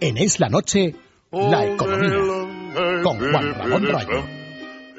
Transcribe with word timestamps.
En 0.00 0.16
Es 0.16 0.40
la 0.40 0.48
Noche, 0.48 0.94
la 1.32 1.66
economía, 1.66 3.02
con 3.02 3.18
Juan 3.18 3.54
Ramón 3.54 3.86
Rayo. 3.86 4.24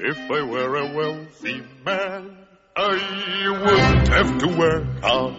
If 0.02 0.18
I 0.32 0.42
were 0.44 0.78
a 0.78 0.86
wealthy 0.96 1.62
man, 1.84 2.38
I 2.76 2.98
wouldn't 3.50 4.08
have 4.08 4.38
to 4.40 4.48
work 4.58 4.86
hard. 5.02 5.36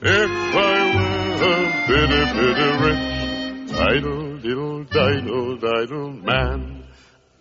If 0.00 0.54
I 0.54 0.78
were 0.94 1.42
a 1.42 1.56
bitty, 1.88 2.22
bitty 2.38 2.68
rich, 2.84 3.72
idle, 3.72 4.36
diddle, 4.38 4.84
diddle, 4.84 5.56
diddle 5.56 6.12
man, 6.12 6.84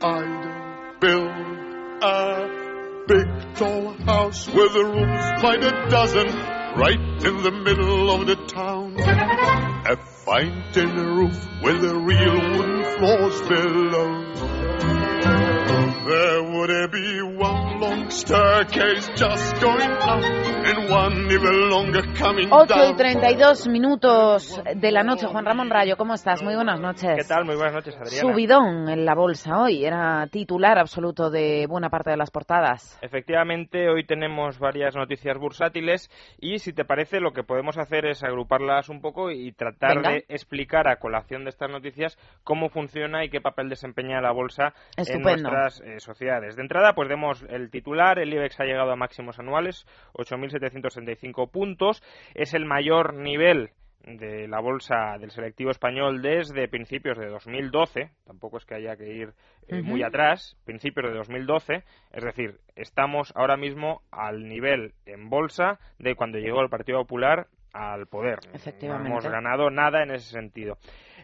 I'd 0.01 0.66
build 0.99 1.29
a 2.01 3.05
big 3.07 3.55
tall 3.55 3.93
house 4.05 4.47
with 4.47 4.73
the 4.73 4.83
rooms 4.83 5.41
by 5.41 5.57
the 5.57 5.71
dozen, 5.89 6.27
right 6.77 6.99
in 6.99 7.43
the 7.43 7.51
middle 7.51 8.11
of 8.11 8.25
the 8.27 8.35
town. 8.47 8.95
A 8.99 9.95
fine 10.25 10.71
tin 10.73 10.95
roof 10.95 11.47
with 11.61 11.83
a 11.83 11.95
real 11.95 12.39
wooden 12.57 12.83
floors 12.97 13.41
below. 13.47 14.96
There 15.77 16.41
would 16.41 16.91
be 16.91 17.21
one 17.21 17.79
long 17.79 18.09
staircase 18.09 19.09
just 19.15 19.61
going 19.61 19.91
up 19.91 20.23
and 20.23 20.89
one 20.89 21.31
even 21.31 21.69
longer 21.69 22.01
coming 22.17 22.47
8 22.47 22.51
y 22.51 22.67
down. 22.67 22.97
32 22.97 23.67
minutos 23.67 24.59
de 24.75 24.91
la 24.91 25.03
noche. 25.03 25.27
Juan 25.27 25.45
Ramón 25.45 25.69
Rayo, 25.69 25.95
¿cómo 25.95 26.15
estás? 26.15 26.41
Muy 26.41 26.55
buenas 26.55 26.79
noches. 26.79 27.17
¿Qué 27.17 27.23
tal? 27.23 27.45
Muy 27.45 27.55
buenas 27.55 27.75
noches, 27.75 27.95
Adriana. 27.95 28.21
Subidón 28.21 28.89
en 28.89 29.05
la 29.05 29.13
bolsa 29.13 29.61
hoy. 29.61 29.85
Era 29.85 30.25
titular 30.31 30.79
absoluto 30.79 31.29
de 31.29 31.67
buena 31.67 31.89
parte 31.89 32.09
de 32.09 32.17
las 32.17 32.31
portadas. 32.31 32.97
Efectivamente, 33.03 33.87
hoy 33.87 34.03
tenemos 34.03 34.57
varias 34.57 34.95
noticias 34.95 35.37
bursátiles 35.37 36.09
y 36.39 36.57
si 36.57 36.73
te 36.73 36.85
parece 36.85 37.19
lo 37.19 37.33
que 37.33 37.43
podemos 37.43 37.77
hacer 37.77 38.07
es 38.07 38.23
agruparlas 38.23 38.89
un 38.89 38.99
poco 38.99 39.29
y 39.29 39.51
tratar 39.51 39.97
Venga. 39.97 40.09
de 40.09 40.25
explicar 40.29 40.87
a 40.87 40.95
colación 40.95 41.43
de 41.43 41.51
estas 41.51 41.69
noticias 41.69 42.17
cómo 42.43 42.69
funciona 42.69 43.23
y 43.23 43.29
qué 43.29 43.41
papel 43.41 43.69
desempeña 43.69 44.21
la 44.21 44.31
bolsa 44.31 44.73
en 44.95 45.03
Estupendo. 45.03 45.49
Eh, 45.81 45.99
sociedades. 45.99 46.55
De 46.55 46.61
entrada, 46.61 46.93
pues 46.93 47.07
vemos 47.09 47.43
el 47.49 47.69
titular, 47.69 48.19
el 48.19 48.33
IBEX 48.33 48.59
ha 48.59 48.65
llegado 48.65 48.91
a 48.91 48.95
máximos 48.95 49.39
anuales, 49.39 49.85
8.765 50.13 51.49
puntos, 51.51 52.01
es 52.33 52.53
el 52.53 52.65
mayor 52.65 53.13
nivel 53.13 53.71
de 54.15 54.47
la 54.47 54.59
bolsa 54.59 55.17
del 55.19 55.31
selectivo 55.31 55.69
español 55.69 56.21
desde 56.21 56.67
principios 56.69 57.17
de 57.17 57.27
2012, 57.27 58.11
tampoco 58.25 58.57
es 58.57 58.65
que 58.65 58.75
haya 58.75 58.95
que 58.95 59.11
ir 59.11 59.33
eh, 59.67 59.81
muy 59.81 60.01
atrás, 60.01 60.55
principios 60.65 61.11
de 61.11 61.17
2012, 61.17 61.83
es 62.13 62.23
decir, 62.23 62.59
estamos 62.75 63.33
ahora 63.35 63.57
mismo 63.57 64.01
al 64.11 64.47
nivel 64.47 64.93
en 65.05 65.29
bolsa 65.29 65.79
de 65.99 66.15
cuando 66.15 66.37
llegó 66.37 66.61
el 66.61 66.69
Partido 66.69 66.99
Popular 66.99 67.47
al 67.73 68.07
poder. 68.07 68.39
Efectivamente. 68.53 69.09
No 69.09 69.15
hemos 69.15 69.29
ganado 69.29 69.69
nada 69.69 70.03
en 70.03 70.11
ese 70.11 70.31
sentido. 70.31 70.77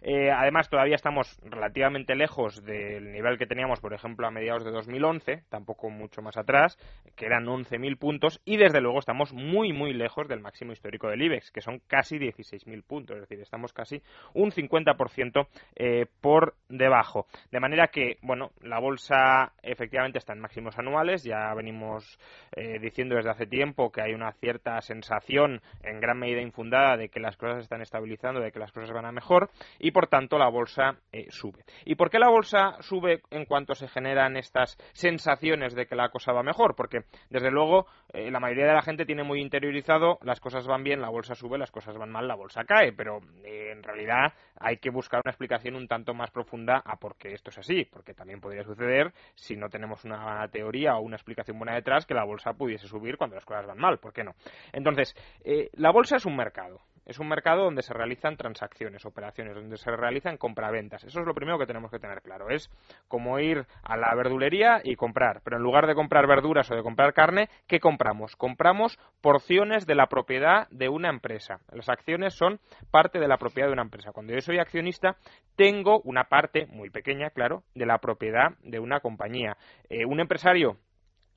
Eh, 0.06 0.30
además, 0.30 0.68
todavía 0.68 0.96
estamos 0.96 1.40
relativamente 1.42 2.14
lejos 2.14 2.62
del 2.62 3.10
nivel 3.10 3.38
que 3.38 3.46
teníamos, 3.46 3.80
por 3.80 3.94
ejemplo, 3.94 4.26
a 4.26 4.30
mediados 4.30 4.62
de 4.62 4.70
2011, 4.70 5.44
tampoco 5.48 5.88
mucho 5.88 6.20
más 6.20 6.36
atrás, 6.36 6.76
que 7.16 7.24
eran 7.24 7.46
11.000 7.46 7.98
puntos, 7.98 8.38
y 8.44 8.58
desde 8.58 8.82
luego 8.82 8.98
estamos 8.98 9.32
muy, 9.32 9.72
muy 9.72 9.94
lejos 9.94 10.28
del 10.28 10.40
máximo 10.40 10.72
histórico 10.72 11.08
del 11.08 11.22
IBEX, 11.22 11.50
que 11.50 11.62
son 11.62 11.80
casi 11.86 12.18
16.000 12.18 12.82
puntos, 12.84 13.16
es 13.16 13.22
decir, 13.22 13.40
estamos 13.40 13.72
casi 13.72 14.02
un 14.34 14.50
50% 14.50 15.46
eh, 15.76 16.04
por 16.20 16.54
debajo. 16.68 17.26
De 17.50 17.60
manera 17.60 17.88
que, 17.88 18.18
bueno, 18.20 18.50
la 18.60 18.80
bolsa 18.80 19.54
efectivamente 19.62 20.18
está 20.18 20.34
en 20.34 20.40
máximos 20.40 20.78
anuales, 20.78 21.24
ya 21.24 21.54
venimos 21.54 22.18
eh, 22.54 22.78
diciendo 22.78 23.16
desde 23.16 23.30
hace 23.30 23.46
tiempo 23.46 23.90
que 23.90 24.02
hay 24.02 24.12
una 24.12 24.32
cierta 24.32 24.78
sensación, 24.82 25.62
en 25.82 25.98
gran 25.98 26.18
medida 26.18 26.42
infundada, 26.42 26.98
de 26.98 27.08
que 27.08 27.20
las 27.20 27.38
cosas 27.38 27.60
están 27.60 27.80
estabilizando, 27.80 28.40
de 28.40 28.52
que 28.52 28.58
las 28.58 28.70
cosas 28.70 28.92
van 28.92 29.06
a 29.06 29.12
mejor, 29.12 29.48
y 29.78 29.93
por 29.94 30.08
tanto 30.08 30.36
la 30.36 30.50
bolsa 30.50 30.98
eh, 31.10 31.28
sube. 31.30 31.64
¿Y 31.86 31.94
por 31.94 32.10
qué 32.10 32.18
la 32.18 32.28
bolsa 32.28 32.76
sube 32.80 33.22
en 33.30 33.46
cuanto 33.46 33.74
se 33.74 33.88
generan 33.88 34.36
estas 34.36 34.76
sensaciones 34.92 35.74
de 35.74 35.86
que 35.86 35.96
la 35.96 36.10
cosa 36.10 36.32
va 36.32 36.42
mejor? 36.42 36.74
Porque, 36.76 37.04
desde 37.30 37.50
luego, 37.50 37.86
eh, 38.12 38.30
la 38.30 38.40
mayoría 38.40 38.66
de 38.66 38.74
la 38.74 38.82
gente 38.82 39.06
tiene 39.06 39.22
muy 39.22 39.40
interiorizado 39.40 40.18
las 40.22 40.40
cosas 40.40 40.66
van 40.66 40.82
bien, 40.82 41.00
la 41.00 41.08
bolsa 41.08 41.34
sube, 41.34 41.56
las 41.56 41.70
cosas 41.70 41.96
van 41.96 42.10
mal, 42.10 42.28
la 42.28 42.34
bolsa 42.34 42.64
cae, 42.64 42.92
pero 42.92 43.20
eh, 43.44 43.70
en 43.72 43.82
realidad 43.82 44.32
hay 44.58 44.78
que 44.78 44.90
buscar 44.90 45.20
una 45.24 45.30
explicación 45.30 45.76
un 45.76 45.88
tanto 45.88 46.14
más 46.14 46.30
profunda 46.30 46.82
a 46.84 46.96
por 46.96 47.16
qué 47.16 47.32
esto 47.32 47.50
es 47.50 47.58
así, 47.58 47.84
porque 47.84 48.14
también 48.14 48.40
podría 48.40 48.64
suceder 48.64 49.12
si 49.34 49.56
no 49.56 49.68
tenemos 49.68 50.04
una 50.04 50.46
teoría 50.48 50.96
o 50.96 51.02
una 51.02 51.16
explicación 51.16 51.58
buena 51.58 51.74
detrás 51.74 52.06
que 52.06 52.14
la 52.14 52.24
bolsa 52.24 52.52
pudiese 52.54 52.88
subir 52.88 53.16
cuando 53.16 53.36
las 53.36 53.44
cosas 53.44 53.66
van 53.66 53.78
mal, 53.78 53.98
¿por 53.98 54.12
qué 54.12 54.24
no? 54.24 54.34
Entonces, 54.72 55.14
eh, 55.44 55.70
la 55.74 55.90
bolsa 55.90 56.16
es 56.16 56.26
un 56.26 56.36
mercado. 56.36 56.80
Es 57.06 57.18
un 57.18 57.28
mercado 57.28 57.64
donde 57.64 57.82
se 57.82 57.92
realizan 57.92 58.36
transacciones, 58.36 59.04
operaciones, 59.04 59.54
donde 59.54 59.76
se 59.76 59.90
realizan 59.90 60.36
compraventas. 60.36 61.04
Eso 61.04 61.20
es 61.20 61.26
lo 61.26 61.34
primero 61.34 61.58
que 61.58 61.66
tenemos 61.66 61.90
que 61.90 61.98
tener 61.98 62.22
claro. 62.22 62.50
Es 62.50 62.70
como 63.08 63.38
ir 63.38 63.66
a 63.82 63.96
la 63.96 64.14
verdulería 64.14 64.80
y 64.82 64.96
comprar. 64.96 65.42
Pero 65.44 65.56
en 65.56 65.62
lugar 65.62 65.86
de 65.86 65.94
comprar 65.94 66.26
verduras 66.26 66.70
o 66.70 66.74
de 66.74 66.82
comprar 66.82 67.12
carne, 67.12 67.48
¿qué 67.66 67.80
compramos? 67.80 68.36
Compramos 68.36 68.98
porciones 69.20 69.86
de 69.86 69.94
la 69.94 70.06
propiedad 70.06 70.68
de 70.70 70.88
una 70.88 71.10
empresa. 71.10 71.60
Las 71.72 71.88
acciones 71.88 72.34
son 72.34 72.60
parte 72.90 73.18
de 73.18 73.28
la 73.28 73.36
propiedad 73.36 73.68
de 73.68 73.74
una 73.74 73.82
empresa. 73.82 74.12
Cuando 74.12 74.32
yo 74.32 74.40
soy 74.40 74.58
accionista, 74.58 75.16
tengo 75.56 76.00
una 76.04 76.24
parte, 76.24 76.66
muy 76.66 76.90
pequeña, 76.90 77.30
claro, 77.30 77.64
de 77.74 77.86
la 77.86 77.98
propiedad 77.98 78.56
de 78.62 78.78
una 78.78 79.00
compañía. 79.00 79.56
Eh, 79.88 80.04
un 80.04 80.20
empresario 80.20 80.78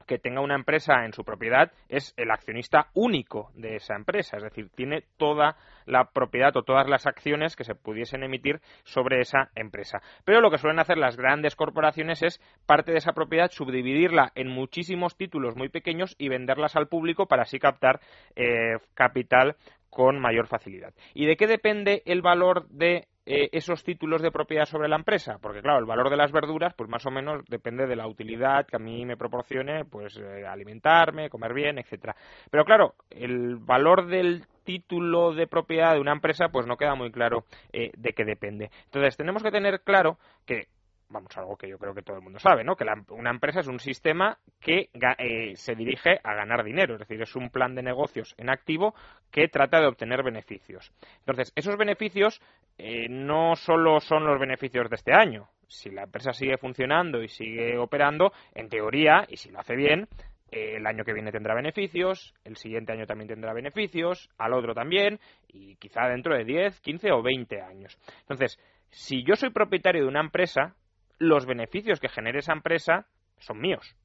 que 0.07 0.17
tenga 0.17 0.41
una 0.41 0.55
empresa 0.55 1.05
en 1.05 1.13
su 1.13 1.23
propiedad 1.23 1.71
es 1.89 2.13
el 2.17 2.31
accionista 2.31 2.87
único 2.93 3.51
de 3.53 3.75
esa 3.75 3.95
empresa, 3.95 4.37
es 4.37 4.43
decir, 4.43 4.69
tiene 4.73 5.03
toda 5.17 5.57
la 5.85 6.05
propiedad 6.05 6.55
o 6.57 6.63
todas 6.63 6.87
las 6.89 7.05
acciones 7.05 7.55
que 7.55 7.63
se 7.63 7.75
pudiesen 7.75 8.23
emitir 8.23 8.59
sobre 8.83 9.19
esa 9.19 9.51
empresa. 9.55 9.99
Pero 10.25 10.41
lo 10.41 10.49
que 10.49 10.57
suelen 10.57 10.79
hacer 10.79 10.97
las 10.97 11.17
grandes 11.17 11.55
corporaciones 11.55 12.23
es 12.23 12.39
parte 12.65 12.91
de 12.91 12.97
esa 12.97 13.13
propiedad 13.13 13.51
subdividirla 13.51 14.31
en 14.35 14.47
muchísimos 14.47 15.15
títulos 15.15 15.55
muy 15.55 15.69
pequeños 15.69 16.15
y 16.17 16.29
venderlas 16.29 16.75
al 16.75 16.87
público 16.87 17.27
para 17.27 17.43
así 17.43 17.59
captar 17.59 17.99
eh, 18.35 18.77
capital 18.93 19.55
con 19.89 20.19
mayor 20.19 20.47
facilidad. 20.47 20.93
¿Y 21.13 21.25
de 21.25 21.35
qué 21.37 21.47
depende 21.47 22.03
el 22.05 22.21
valor 22.21 22.67
de 22.69 23.07
eh, 23.29 23.49
esos 23.51 23.83
títulos 23.83 24.21
de 24.21 24.31
propiedad 24.31 24.65
sobre 24.65 24.87
la 24.87 24.95
empresa? 24.95 25.37
Porque 25.41 25.61
claro, 25.61 25.79
el 25.79 25.85
valor 25.85 26.09
de 26.09 26.15
las 26.15 26.31
verduras, 26.31 26.73
pues 26.73 26.89
más 26.89 27.05
o 27.05 27.11
menos 27.11 27.43
depende 27.49 27.85
de 27.85 27.97
la 27.97 28.07
utilidad 28.07 28.65
que 28.65 28.77
a 28.77 28.79
mí 28.79 29.05
me 29.05 29.17
proporcione, 29.17 29.83
pues 29.83 30.17
eh, 30.17 30.45
alimentarme, 30.47 31.29
comer 31.29 31.53
bien, 31.53 31.77
etcétera. 31.77 32.15
Pero 32.49 32.63
claro, 32.63 32.95
el 33.09 33.57
valor 33.57 34.07
del 34.07 34.45
título 34.63 35.33
de 35.33 35.45
propiedad 35.45 35.93
de 35.93 35.99
una 35.99 36.13
empresa, 36.13 36.47
pues 36.49 36.65
no 36.67 36.77
queda 36.77 36.95
muy 36.95 37.11
claro 37.11 37.43
eh, 37.73 37.91
de 37.97 38.13
qué 38.13 38.23
depende. 38.23 38.69
Entonces 38.85 39.17
tenemos 39.17 39.43
que 39.43 39.51
tener 39.51 39.81
claro 39.81 40.17
que 40.45 40.67
vamos, 41.09 41.35
algo 41.37 41.55
que 41.57 41.69
yo 41.69 41.77
creo 41.77 41.93
que 41.93 42.01
todo 42.01 42.17
el 42.17 42.23
mundo 42.23 42.39
sabe, 42.39 42.63
¿no? 42.63 42.75
Que 42.75 42.85
la- 42.85 43.01
una 43.09 43.29
empresa 43.29 43.59
es 43.61 43.67
un 43.67 43.79
sistema 43.79 44.37
que 44.59 44.89
eh, 45.17 45.55
se 45.55 45.75
dirige 45.75 46.19
a 46.23 46.33
ganar 46.33 46.63
dinero, 46.63 46.93
es 46.95 46.99
decir, 46.99 47.21
es 47.21 47.35
un 47.35 47.49
plan 47.49 47.75
de 47.75 47.83
negocios 47.83 48.33
en 48.37 48.49
activo 48.49 48.93
que 49.31 49.47
trata 49.47 49.79
de 49.79 49.87
obtener 49.87 50.23
beneficios. 50.23 50.91
Entonces, 51.19 51.51
esos 51.55 51.77
beneficios 51.77 52.41
eh, 52.77 53.07
no 53.09 53.55
solo 53.55 53.99
son 53.99 54.25
los 54.25 54.39
beneficios 54.39 54.89
de 54.89 54.95
este 54.95 55.13
año. 55.13 55.47
Si 55.67 55.89
la 55.89 56.03
empresa 56.03 56.31
sigue 56.33 56.57
funcionando 56.57 57.21
y 57.23 57.27
sigue 57.27 57.77
operando, 57.77 58.31
en 58.53 58.69
teoría, 58.69 59.25
y 59.27 59.37
si 59.37 59.49
lo 59.49 59.59
hace 59.59 59.75
bien, 59.75 60.07
eh, 60.51 60.75
el 60.77 60.85
año 60.87 61.03
que 61.03 61.13
viene 61.13 61.31
tendrá 61.31 61.55
beneficios, 61.55 62.33
el 62.45 62.55
siguiente 62.55 62.93
año 62.93 63.05
también 63.05 63.27
tendrá 63.27 63.53
beneficios, 63.53 64.29
al 64.37 64.53
otro 64.53 64.73
también, 64.73 65.19
y 65.47 65.75
quizá 65.75 66.07
dentro 66.07 66.35
de 66.37 66.45
10, 66.45 66.79
15 66.81 67.11
o 67.11 67.21
20 67.21 67.61
años. 67.61 67.97
Entonces, 68.21 68.57
si 68.91 69.23
yo 69.23 69.35
soy 69.35 69.49
propietario 69.49 70.03
de 70.03 70.07
una 70.07 70.21
empresa, 70.21 70.75
los 71.19 71.45
beneficios 71.45 71.99
que 71.99 72.09
genere 72.09 72.39
esa 72.39 72.53
empresa 72.53 73.07
son 73.39 73.59
míos. 73.59 73.95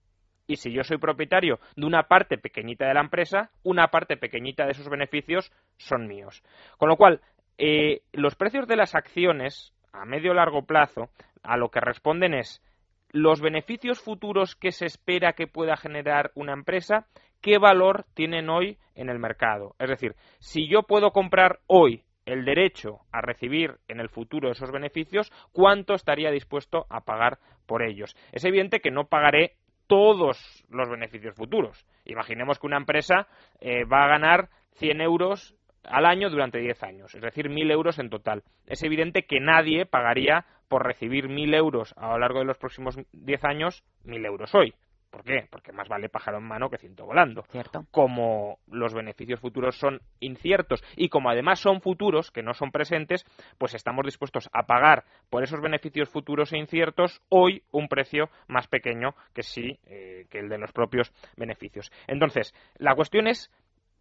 Y 0.46 0.56
si 0.56 0.72
yo 0.72 0.82
soy 0.82 0.98
propietario 0.98 1.60
de 1.76 1.86
una 1.86 2.04
parte 2.04 2.36
pequeñita 2.36 2.86
de 2.86 2.94
la 2.94 3.00
empresa, 3.00 3.50
una 3.62 3.88
parte 3.88 4.16
pequeñita 4.16 4.64
de 4.64 4.72
esos 4.72 4.88
beneficios 4.88 5.52
son 5.76 6.06
míos. 6.06 6.42
Con 6.78 6.88
lo 6.88 6.96
cual, 6.96 7.20
eh, 7.58 8.02
los 8.12 8.34
precios 8.34 8.66
de 8.66 8.76
las 8.76 8.94
acciones 8.94 9.72
a 9.92 10.04
medio 10.04 10.34
largo 10.34 10.64
plazo 10.66 11.10
a 11.42 11.56
lo 11.56 11.70
que 11.70 11.80
responden 11.80 12.34
es 12.34 12.62
los 13.10 13.40
beneficios 13.40 14.00
futuros 14.00 14.56
que 14.56 14.72
se 14.72 14.86
espera 14.86 15.34
que 15.34 15.46
pueda 15.46 15.76
generar 15.76 16.32
una 16.34 16.54
empresa, 16.54 17.06
qué 17.40 17.58
valor 17.58 18.06
tienen 18.14 18.48
hoy 18.48 18.78
en 18.94 19.10
el 19.10 19.18
mercado. 19.18 19.74
Es 19.78 19.90
decir, 19.90 20.16
si 20.38 20.66
yo 20.66 20.84
puedo 20.84 21.10
comprar 21.12 21.60
hoy 21.66 22.04
el 22.26 22.44
derecho 22.44 23.00
a 23.10 23.20
recibir 23.20 23.76
en 23.88 24.00
el 24.00 24.08
futuro 24.08 24.50
esos 24.50 24.70
beneficios, 24.70 25.32
¿cuánto 25.52 25.94
estaría 25.94 26.30
dispuesto 26.30 26.86
a 26.88 27.00
pagar 27.00 27.38
por 27.66 27.82
ellos? 27.82 28.16
Es 28.32 28.44
evidente 28.44 28.80
que 28.80 28.90
no 28.90 29.06
pagaré 29.06 29.56
todos 29.86 30.64
los 30.70 30.88
beneficios 30.88 31.34
futuros. 31.34 31.84
Imaginemos 32.04 32.58
que 32.58 32.66
una 32.66 32.78
empresa 32.78 33.26
eh, 33.60 33.84
va 33.84 34.04
a 34.04 34.08
ganar 34.08 34.48
100 34.76 35.00
euros 35.00 35.54
al 35.84 36.06
año 36.06 36.30
durante 36.30 36.58
10 36.58 36.82
años, 36.84 37.14
es 37.14 37.20
decir, 37.20 37.48
1.000 37.48 37.72
euros 37.72 37.98
en 37.98 38.08
total. 38.08 38.44
Es 38.66 38.82
evidente 38.82 39.24
que 39.24 39.40
nadie 39.40 39.84
pagaría 39.84 40.46
por 40.68 40.86
recibir 40.86 41.28
1.000 41.28 41.54
euros 41.56 41.94
a 41.96 42.12
lo 42.12 42.18
largo 42.18 42.38
de 42.38 42.44
los 42.46 42.56
próximos 42.56 42.98
10 43.12 43.44
años, 43.44 43.84
1.000 44.04 44.26
euros 44.26 44.54
hoy. 44.54 44.74
¿Por 45.12 45.24
qué? 45.24 45.46
Porque 45.50 45.72
más 45.72 45.90
vale 45.90 46.08
pájaro 46.08 46.38
en 46.38 46.44
mano 46.44 46.70
que 46.70 46.78
ciento 46.78 47.04
volando. 47.04 47.42
Cierto. 47.50 47.84
Como 47.90 48.58
los 48.66 48.94
beneficios 48.94 49.40
futuros 49.40 49.76
son 49.76 50.00
inciertos 50.20 50.82
y 50.96 51.10
como 51.10 51.28
además 51.28 51.60
son 51.60 51.82
futuros, 51.82 52.30
que 52.30 52.42
no 52.42 52.54
son 52.54 52.72
presentes, 52.72 53.26
pues 53.58 53.74
estamos 53.74 54.06
dispuestos 54.06 54.48
a 54.54 54.62
pagar 54.62 55.04
por 55.28 55.42
esos 55.42 55.60
beneficios 55.60 56.08
futuros 56.08 56.54
e 56.54 56.58
inciertos 56.58 57.20
hoy 57.28 57.62
un 57.72 57.88
precio 57.88 58.30
más 58.48 58.68
pequeño 58.68 59.14
que 59.34 59.42
sí 59.42 59.78
eh, 59.84 60.24
que 60.30 60.38
el 60.38 60.48
de 60.48 60.56
los 60.56 60.72
propios 60.72 61.12
beneficios. 61.36 61.92
Entonces, 62.06 62.54
la 62.78 62.94
cuestión 62.94 63.28
es 63.28 63.50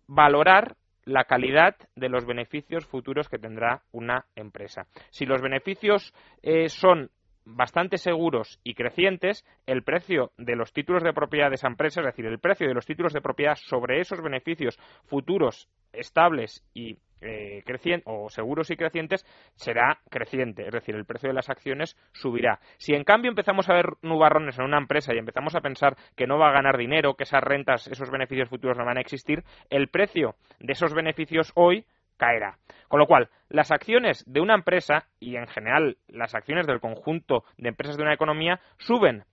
valorar 0.08 0.78
la 1.04 1.26
calidad 1.26 1.76
de 1.96 2.08
los 2.08 2.26
beneficios 2.26 2.86
futuros 2.86 3.28
que 3.28 3.38
tendrá 3.38 3.84
una 3.92 4.28
empresa. 4.36 4.88
Si 5.10 5.26
los 5.26 5.42
beneficios 5.42 6.14
eh, 6.42 6.70
son 6.70 7.12
bastante 7.46 7.98
seguros 7.98 8.60
y 8.64 8.74
crecientes, 8.74 9.46
el 9.66 9.84
precio 9.84 10.32
de 10.38 10.56
los 10.56 10.74
títulos 10.74 11.04
de 11.04 11.14
propiedad 11.14 11.50
de 11.50 11.56
esa 11.56 11.68
empresa, 11.68 12.02
es 12.02 12.08
decir, 12.08 12.26
el 12.26 12.40
precio 12.40 12.68
de 12.68 12.74
los 12.74 12.86
títulos 12.86 13.14
de 13.14 13.22
propiedad 13.22 13.56
sobre 13.56 14.00
esos 14.00 14.22
beneficios 14.22 14.78
futuros 15.06 15.70
estables 15.94 16.64
y 16.74 16.98
eh, 17.22 17.64
o 18.06 18.30
seguros 18.30 18.72
y 18.72 18.76
crecientes 18.76 19.26
será 19.56 20.00
creciente, 20.10 20.66
es 20.66 20.72
decir, 20.72 20.96
el 20.96 21.06
precio 21.06 21.30
de 21.30 21.36
las 21.36 21.50
acciones 21.50 21.96
subirá. 22.14 22.60
Si 22.78 22.94
en 22.94 23.04
cambio 23.04 23.30
empezamos 23.30 23.70
a 23.70 23.74
ver 23.74 23.86
nubarrones 24.02 24.58
en 24.58 24.66
una 24.66 24.80
empresa 24.80 25.14
y 25.14 25.20
empezamos 25.20 25.56
a 25.56 25.62
pensar 25.62 25.96
que 26.16 26.28
no 26.28 26.40
va 26.40 26.50
a 26.50 26.54
ganar 26.54 26.78
dinero, 26.78 27.16
que 27.16 27.24
esas 27.24 27.44
rentas, 27.44 27.88
esos 27.88 28.10
beneficios 28.10 28.50
futuros 28.50 28.78
no 28.78 28.86
van 28.86 28.98
a 28.98 29.02
existir, 29.02 29.44
el 29.70 29.90
precio 29.90 30.36
de 30.60 30.74
esos 30.74 30.94
beneficios 30.94 31.52
hoy 31.56 31.86
caerá. 32.22 32.60
Con 32.88 33.00
lo 33.00 33.08
cual, 33.08 33.30
las 33.50 33.72
acciones 33.72 34.24
de 34.28 34.42
una 34.42 34.54
empresa 34.54 35.08
y 35.20 35.38
en 35.38 35.48
general 35.48 35.98
las 36.08 36.36
acciones 36.36 36.68
del 36.68 36.80
conjunto 36.80 37.44
de 37.58 37.70
empresas 37.70 37.98
de 37.98 38.04
una 38.04 38.14
economía 38.14 38.60
suben 38.78 39.24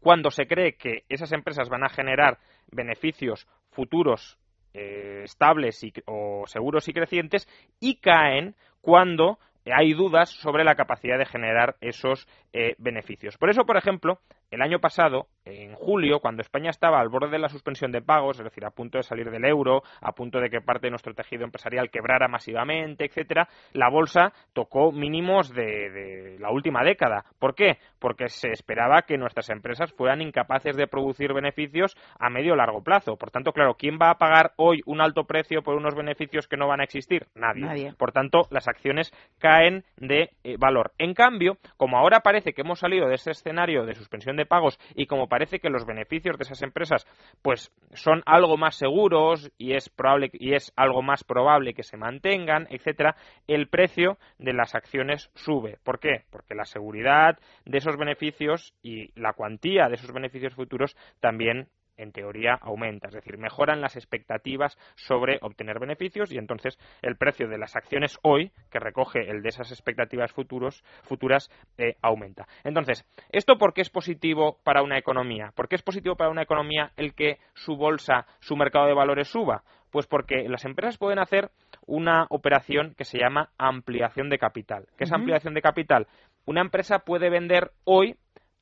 cuando 0.00 0.30
se 0.30 0.46
cree 0.46 0.76
que 0.76 1.02
esas 1.08 1.32
empresas 1.32 1.68
van 1.68 1.82
a 1.82 1.88
generar 1.88 2.38
beneficios 2.70 3.48
futuros 3.72 4.38
eh, 4.74 5.22
estables 5.24 5.84
o 6.06 6.44
seguros 6.46 6.88
y 6.88 6.92
crecientes 6.92 7.48
y 7.80 7.96
caen 7.96 8.54
cuando 8.80 9.40
hay 9.72 9.92
dudas 9.92 10.30
sobre 10.30 10.64
la 10.64 10.74
capacidad 10.74 11.18
de 11.18 11.26
generar 11.26 11.76
esos 11.80 12.26
eh, 12.52 12.74
beneficios. 12.78 13.36
Por 13.38 13.50
eso, 13.50 13.64
por 13.64 13.76
ejemplo, 13.76 14.20
el 14.50 14.62
año 14.62 14.80
pasado, 14.80 15.28
en 15.44 15.74
julio, 15.74 16.18
cuando 16.18 16.42
España 16.42 16.70
estaba 16.70 17.00
al 17.00 17.08
borde 17.08 17.30
de 17.30 17.38
la 17.38 17.48
suspensión 17.48 17.92
de 17.92 18.02
pagos, 18.02 18.38
es 18.38 18.44
decir, 18.44 18.64
a 18.64 18.70
punto 18.70 18.98
de 18.98 19.04
salir 19.04 19.30
del 19.30 19.44
euro, 19.44 19.84
a 20.00 20.10
punto 20.12 20.40
de 20.40 20.50
que 20.50 20.60
parte 20.60 20.88
de 20.88 20.90
nuestro 20.90 21.14
tejido 21.14 21.44
empresarial 21.44 21.88
quebrara 21.88 22.26
masivamente, 22.26 23.04
etcétera, 23.04 23.48
la 23.72 23.88
bolsa 23.88 24.32
tocó 24.52 24.90
mínimos 24.90 25.54
de, 25.54 26.36
la 26.40 26.50
última 26.50 26.82
década. 26.82 27.24
¿Por 27.38 27.54
qué? 27.54 27.78
Porque 28.00 28.28
se 28.28 28.50
esperaba 28.50 29.02
que 29.02 29.18
nuestras 29.18 29.50
empresas 29.50 29.92
fueran 29.92 30.20
incapaces 30.20 30.76
de 30.76 30.88
producir 30.88 31.32
beneficios 31.32 31.96
a 32.18 32.28
medio 32.28 32.54
o 32.54 32.56
largo 32.56 32.82
plazo. 32.82 33.16
Por 33.16 33.30
tanto, 33.30 33.52
claro, 33.52 33.74
¿quién 33.74 33.98
va 34.02 34.10
a 34.10 34.18
pagar 34.18 34.52
hoy 34.56 34.80
un 34.84 35.00
alto 35.00 35.24
precio 35.24 35.62
por 35.62 35.76
unos 35.76 35.94
beneficios 35.94 36.48
que 36.48 36.56
no 36.56 36.66
van 36.66 36.80
a 36.80 36.84
existir? 36.84 37.28
Nadie. 37.36 37.92
Por 37.96 38.10
tanto, 38.10 38.48
las 38.50 38.66
acciones 38.66 39.12
caen 39.38 39.59
de 39.96 40.30
eh, 40.42 40.56
valor. 40.58 40.92
En 40.98 41.14
cambio, 41.14 41.58
como 41.76 41.98
ahora 41.98 42.20
parece 42.20 42.52
que 42.52 42.62
hemos 42.62 42.78
salido 42.78 43.08
de 43.08 43.14
ese 43.14 43.30
escenario 43.30 43.84
de 43.84 43.94
suspensión 43.94 44.36
de 44.36 44.46
pagos 44.46 44.78
y 44.94 45.06
como 45.06 45.28
parece 45.28 45.58
que 45.58 45.70
los 45.70 45.84
beneficios 45.86 46.38
de 46.38 46.44
esas 46.44 46.62
empresas 46.62 47.06
pues 47.42 47.72
son 47.92 48.22
algo 48.26 48.56
más 48.56 48.76
seguros 48.76 49.50
y 49.58 49.74
es 49.74 49.88
probable 49.88 50.30
y 50.32 50.54
es 50.54 50.72
algo 50.76 51.02
más 51.02 51.24
probable 51.24 51.74
que 51.74 51.82
se 51.82 51.96
mantengan, 51.96 52.66
etcétera, 52.70 53.16
el 53.46 53.68
precio 53.68 54.18
de 54.38 54.52
las 54.52 54.74
acciones 54.74 55.30
sube. 55.34 55.78
¿Por 55.84 55.98
qué? 56.00 56.24
Porque 56.30 56.54
la 56.54 56.64
seguridad 56.64 57.38
de 57.64 57.78
esos 57.78 57.96
beneficios 57.96 58.74
y 58.82 59.10
la 59.20 59.32
cuantía 59.32 59.88
de 59.88 59.94
esos 59.94 60.12
beneficios 60.12 60.54
futuros 60.54 60.96
también 61.20 61.68
en 62.02 62.12
teoría 62.12 62.58
aumenta, 62.60 63.08
es 63.08 63.14
decir, 63.14 63.38
mejoran 63.38 63.80
las 63.80 63.96
expectativas 63.96 64.78
sobre 64.96 65.38
obtener 65.42 65.78
beneficios 65.78 66.32
y 66.32 66.38
entonces 66.38 66.78
el 67.02 67.16
precio 67.16 67.48
de 67.48 67.58
las 67.58 67.76
acciones 67.76 68.18
hoy, 68.22 68.52
que 68.70 68.78
recoge 68.78 69.30
el 69.30 69.42
de 69.42 69.50
esas 69.50 69.70
expectativas 69.70 70.32
futuros, 70.32 70.82
futuras, 71.02 71.50
eh, 71.78 71.96
aumenta. 72.02 72.46
Entonces, 72.64 73.04
¿esto 73.30 73.58
por 73.58 73.74
qué 73.74 73.82
es 73.82 73.90
positivo 73.90 74.58
para 74.64 74.82
una 74.82 74.98
economía? 74.98 75.52
¿Por 75.54 75.68
qué 75.68 75.76
es 75.76 75.82
positivo 75.82 76.16
para 76.16 76.30
una 76.30 76.42
economía 76.42 76.92
el 76.96 77.14
que 77.14 77.38
su 77.54 77.76
bolsa, 77.76 78.26
su 78.40 78.56
mercado 78.56 78.86
de 78.86 78.94
valores 78.94 79.28
suba? 79.28 79.62
Pues 79.90 80.06
porque 80.06 80.48
las 80.48 80.64
empresas 80.64 80.98
pueden 80.98 81.18
hacer 81.18 81.50
una 81.86 82.26
operación 82.30 82.94
que 82.96 83.04
se 83.04 83.18
llama 83.18 83.50
ampliación 83.58 84.28
de 84.28 84.38
capital. 84.38 84.86
¿Qué 84.96 85.04
es 85.04 85.12
ampliación 85.12 85.52
de 85.54 85.62
capital? 85.62 86.06
Una 86.46 86.60
empresa 86.60 87.00
puede 87.00 87.28
vender 87.28 87.72
hoy 87.84 88.16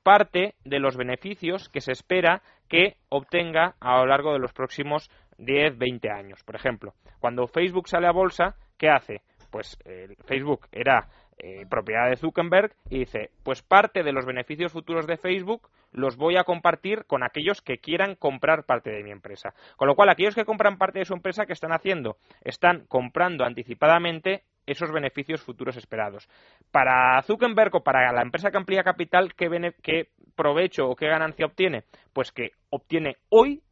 parte 0.09 0.55
de 0.65 0.79
los 0.79 0.97
beneficios 0.97 1.69
que 1.69 1.83
se 1.83 1.93
espera 1.93 2.41
que 2.67 2.97
obtenga 3.11 3.75
a 3.79 3.99
lo 3.99 4.07
largo 4.07 4.33
de 4.33 4.39
los 4.39 4.55
próximos 4.55 5.11
10, 5.37 5.77
20 5.77 6.11
años. 6.11 6.43
Por 6.45 6.57
ejemplo, 6.57 6.95
cuando 7.21 7.47
Facebook 7.47 7.91
sale 7.91 8.07
a 8.07 8.13
bolsa, 8.13 8.57
¿qué 8.79 8.89
hace? 8.89 9.21
Pues 9.51 9.77
Facebook 10.25 10.67
era 10.73 11.09
eh, 11.37 11.67
propiedad 11.69 12.09
de 12.09 12.17
Zuckerberg 12.17 12.73
y 12.89 13.01
dice, 13.01 13.33
pues 13.43 13.61
parte 13.61 14.03
de 14.03 14.13
los 14.13 14.25
beneficios 14.25 14.73
futuros 14.73 15.07
de 15.07 15.19
Facebook 15.19 15.69
los 15.93 16.17
voy 16.17 16.39
a 16.39 16.45
compartir 16.45 17.05
con 17.05 17.23
aquellos 17.23 17.61
que 17.61 17.77
quieran 17.77 18.15
comprar 18.15 18.65
parte 18.65 18.89
de 18.89 19.03
mi 19.03 19.11
empresa. 19.11 19.53
Con 19.77 19.89
lo 19.89 19.95
cual, 19.95 20.09
aquellos 20.09 20.35
que 20.35 20.47
compran 20.47 20.79
parte 20.79 21.01
de 21.01 21.05
su 21.05 21.13
empresa, 21.13 21.45
¿qué 21.45 21.53
están 21.53 21.73
haciendo? 21.73 22.17
Están 22.41 22.87
comprando 22.89 23.45
anticipadamente 23.45 24.45
esos 24.71 24.93
beneficios 24.93 25.43
futuros 25.43 25.77
esperados. 25.77 26.29
Para 26.71 27.21
Zuckerberg 27.23 27.75
o 27.77 27.83
para 27.83 28.13
la 28.13 28.23
empresa 28.23 28.51
que 28.51 28.59
amplía 28.59 28.83
capital, 28.83 29.35
¿qué, 29.35 30.09
provecho 30.37 30.89
o 30.89 30.97
qué 30.97 31.07
ganancia 31.07 31.47
obtiene? 31.47 31.85
Pues 32.13 32.33
que 32.33 32.51
obtiene 32.71 33.17
hoy 33.31 33.63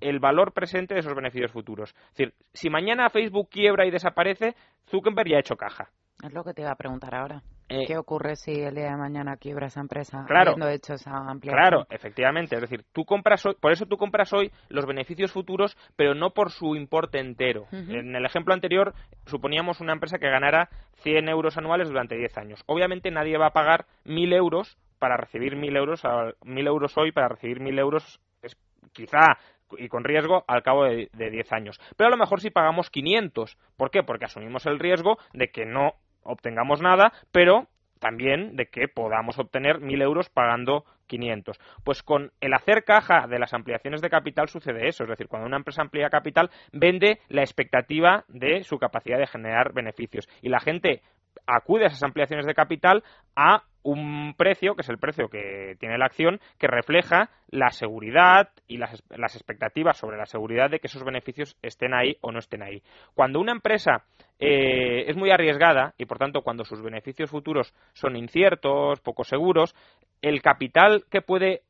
el 0.00 0.18
valor 0.18 0.52
presente 0.52 0.94
de 0.94 1.00
esos 1.00 1.14
beneficios 1.14 1.52
futuros. 1.52 1.94
Es 2.10 2.16
decir, 2.16 2.34
si 2.52 2.70
mañana 2.70 3.10
Facebook 3.10 3.48
quiebra 3.50 3.86
y 3.86 3.90
desaparece, 3.90 4.54
Zuckerberg 4.90 5.28
ya 5.28 5.36
ha 5.36 5.40
hecho 5.40 5.56
caja. 5.56 5.90
Es 6.22 6.32
lo 6.32 6.42
que 6.42 6.54
te 6.54 6.62
iba 6.62 6.72
a 6.72 6.76
preguntar 6.76 7.14
ahora. 7.14 7.42
Eh, 7.68 7.86
¿Qué 7.86 7.96
ocurre 7.96 8.36
si 8.36 8.52
el 8.52 8.74
día 8.74 8.90
de 8.90 8.96
mañana 8.96 9.36
quiebra 9.36 9.66
esa 9.66 9.80
empresa 9.80 10.24
claro, 10.26 10.52
habiendo 10.52 10.68
hecho 10.68 10.94
esa 10.94 11.10
ampliación? 11.16 11.60
Claro, 11.60 11.86
efectivamente. 11.90 12.56
Es 12.56 12.60
decir, 12.60 12.84
tú 12.92 13.04
compras 13.04 13.44
hoy, 13.46 13.54
por 13.60 13.72
eso 13.72 13.86
tú 13.86 13.96
compras 13.96 14.32
hoy 14.32 14.50
los 14.68 14.86
beneficios 14.86 15.32
futuros, 15.32 15.76
pero 15.96 16.14
no 16.14 16.30
por 16.30 16.50
su 16.50 16.74
importe 16.76 17.18
entero. 17.18 17.66
En 17.72 18.14
el 18.14 18.24
ejemplo 18.24 18.52
anterior 18.52 18.94
suponíamos 19.26 19.80
una 19.80 19.92
empresa 19.92 20.18
que 20.18 20.28
ganara 20.28 20.68
100 21.02 21.28
euros 21.28 21.56
anuales 21.56 21.88
durante 21.88 22.16
10 22.16 22.38
años. 22.38 22.62
Obviamente 22.66 23.10
nadie 23.10 23.38
va 23.38 23.46
a 23.46 23.52
pagar 23.52 23.86
1.000 24.04 24.34
euros 24.34 24.76
para 24.98 25.16
recibir 25.16 25.56
1.000 25.56 25.76
euros, 25.76 26.04
1.000 26.04 26.66
euros 26.66 26.96
hoy 26.96 27.12
para 27.12 27.28
recibir 27.28 27.60
1.000 27.60 27.78
euros 27.78 28.20
es, 28.42 28.56
quizá 28.92 29.38
y 29.78 29.88
con 29.88 30.04
riesgo 30.04 30.44
al 30.46 30.62
cabo 30.62 30.84
de, 30.84 31.08
de 31.12 31.30
10 31.30 31.52
años. 31.52 31.80
Pero 31.96 32.08
a 32.08 32.10
lo 32.10 32.18
mejor 32.18 32.40
si 32.40 32.50
pagamos 32.50 32.90
500. 32.90 33.56
¿Por 33.76 33.90
qué? 33.90 34.02
Porque 34.02 34.26
asumimos 34.26 34.66
el 34.66 34.78
riesgo 34.78 35.16
de 35.32 35.48
que 35.48 35.64
no 35.64 35.94
obtengamos 36.24 36.80
nada, 36.80 37.12
pero 37.30 37.68
también 38.02 38.56
de 38.56 38.66
que 38.66 38.88
podamos 38.88 39.38
obtener 39.38 39.78
1.000 39.78 40.02
euros 40.02 40.28
pagando 40.28 40.84
500. 41.06 41.58
Pues 41.84 42.02
con 42.02 42.32
el 42.40 42.52
hacer 42.52 42.84
caja 42.84 43.28
de 43.28 43.38
las 43.38 43.54
ampliaciones 43.54 44.00
de 44.00 44.10
capital 44.10 44.48
sucede 44.48 44.88
eso, 44.88 45.04
es 45.04 45.10
decir, 45.10 45.28
cuando 45.28 45.46
una 45.46 45.56
empresa 45.56 45.82
amplía 45.82 46.10
capital 46.10 46.50
vende 46.72 47.20
la 47.28 47.42
expectativa 47.42 48.24
de 48.26 48.64
su 48.64 48.78
capacidad 48.78 49.18
de 49.18 49.28
generar 49.28 49.72
beneficios 49.72 50.28
y 50.42 50.48
la 50.48 50.58
gente 50.58 51.02
acude 51.46 51.84
a 51.84 51.88
esas 51.88 52.02
ampliaciones 52.02 52.46
de 52.46 52.54
capital 52.54 53.02
a 53.36 53.62
un 53.82 54.34
precio, 54.36 54.74
que 54.74 54.82
es 54.82 54.88
el 54.88 54.98
precio 54.98 55.28
que 55.28 55.76
tiene 55.80 55.98
la 55.98 56.06
acción, 56.06 56.40
que 56.58 56.68
refleja 56.68 57.30
la 57.48 57.70
seguridad 57.70 58.50
y 58.68 58.78
las, 58.78 59.02
las, 59.10 59.34
expectativas 59.34 59.98
sobre 59.98 60.16
la 60.16 60.26
seguridad 60.26 60.70
de 60.70 60.78
que 60.78 60.86
esos 60.86 61.04
beneficios 61.04 61.56
estén 61.62 61.92
ahí 61.92 62.16
o 62.20 62.30
no 62.30 62.38
estén 62.38 62.62
ahí. 62.62 62.82
Cuando 63.14 63.40
una 63.40 63.52
empresa 63.52 64.04
eh, 64.38 65.04
es 65.08 65.16
muy 65.16 65.30
arriesgada 65.30 65.94
y, 65.98 66.06
por 66.06 66.18
tanto, 66.18 66.42
cuando 66.42 66.64
sus 66.64 66.80
beneficios 66.80 67.30
futuros 67.30 67.74
son 67.92 68.16
inciertos, 68.16 69.00
poco 69.00 69.24
seguros, 69.24 69.74
el 70.20 70.42
capital 70.42 71.04
que 71.10 71.20
puede 71.20 71.62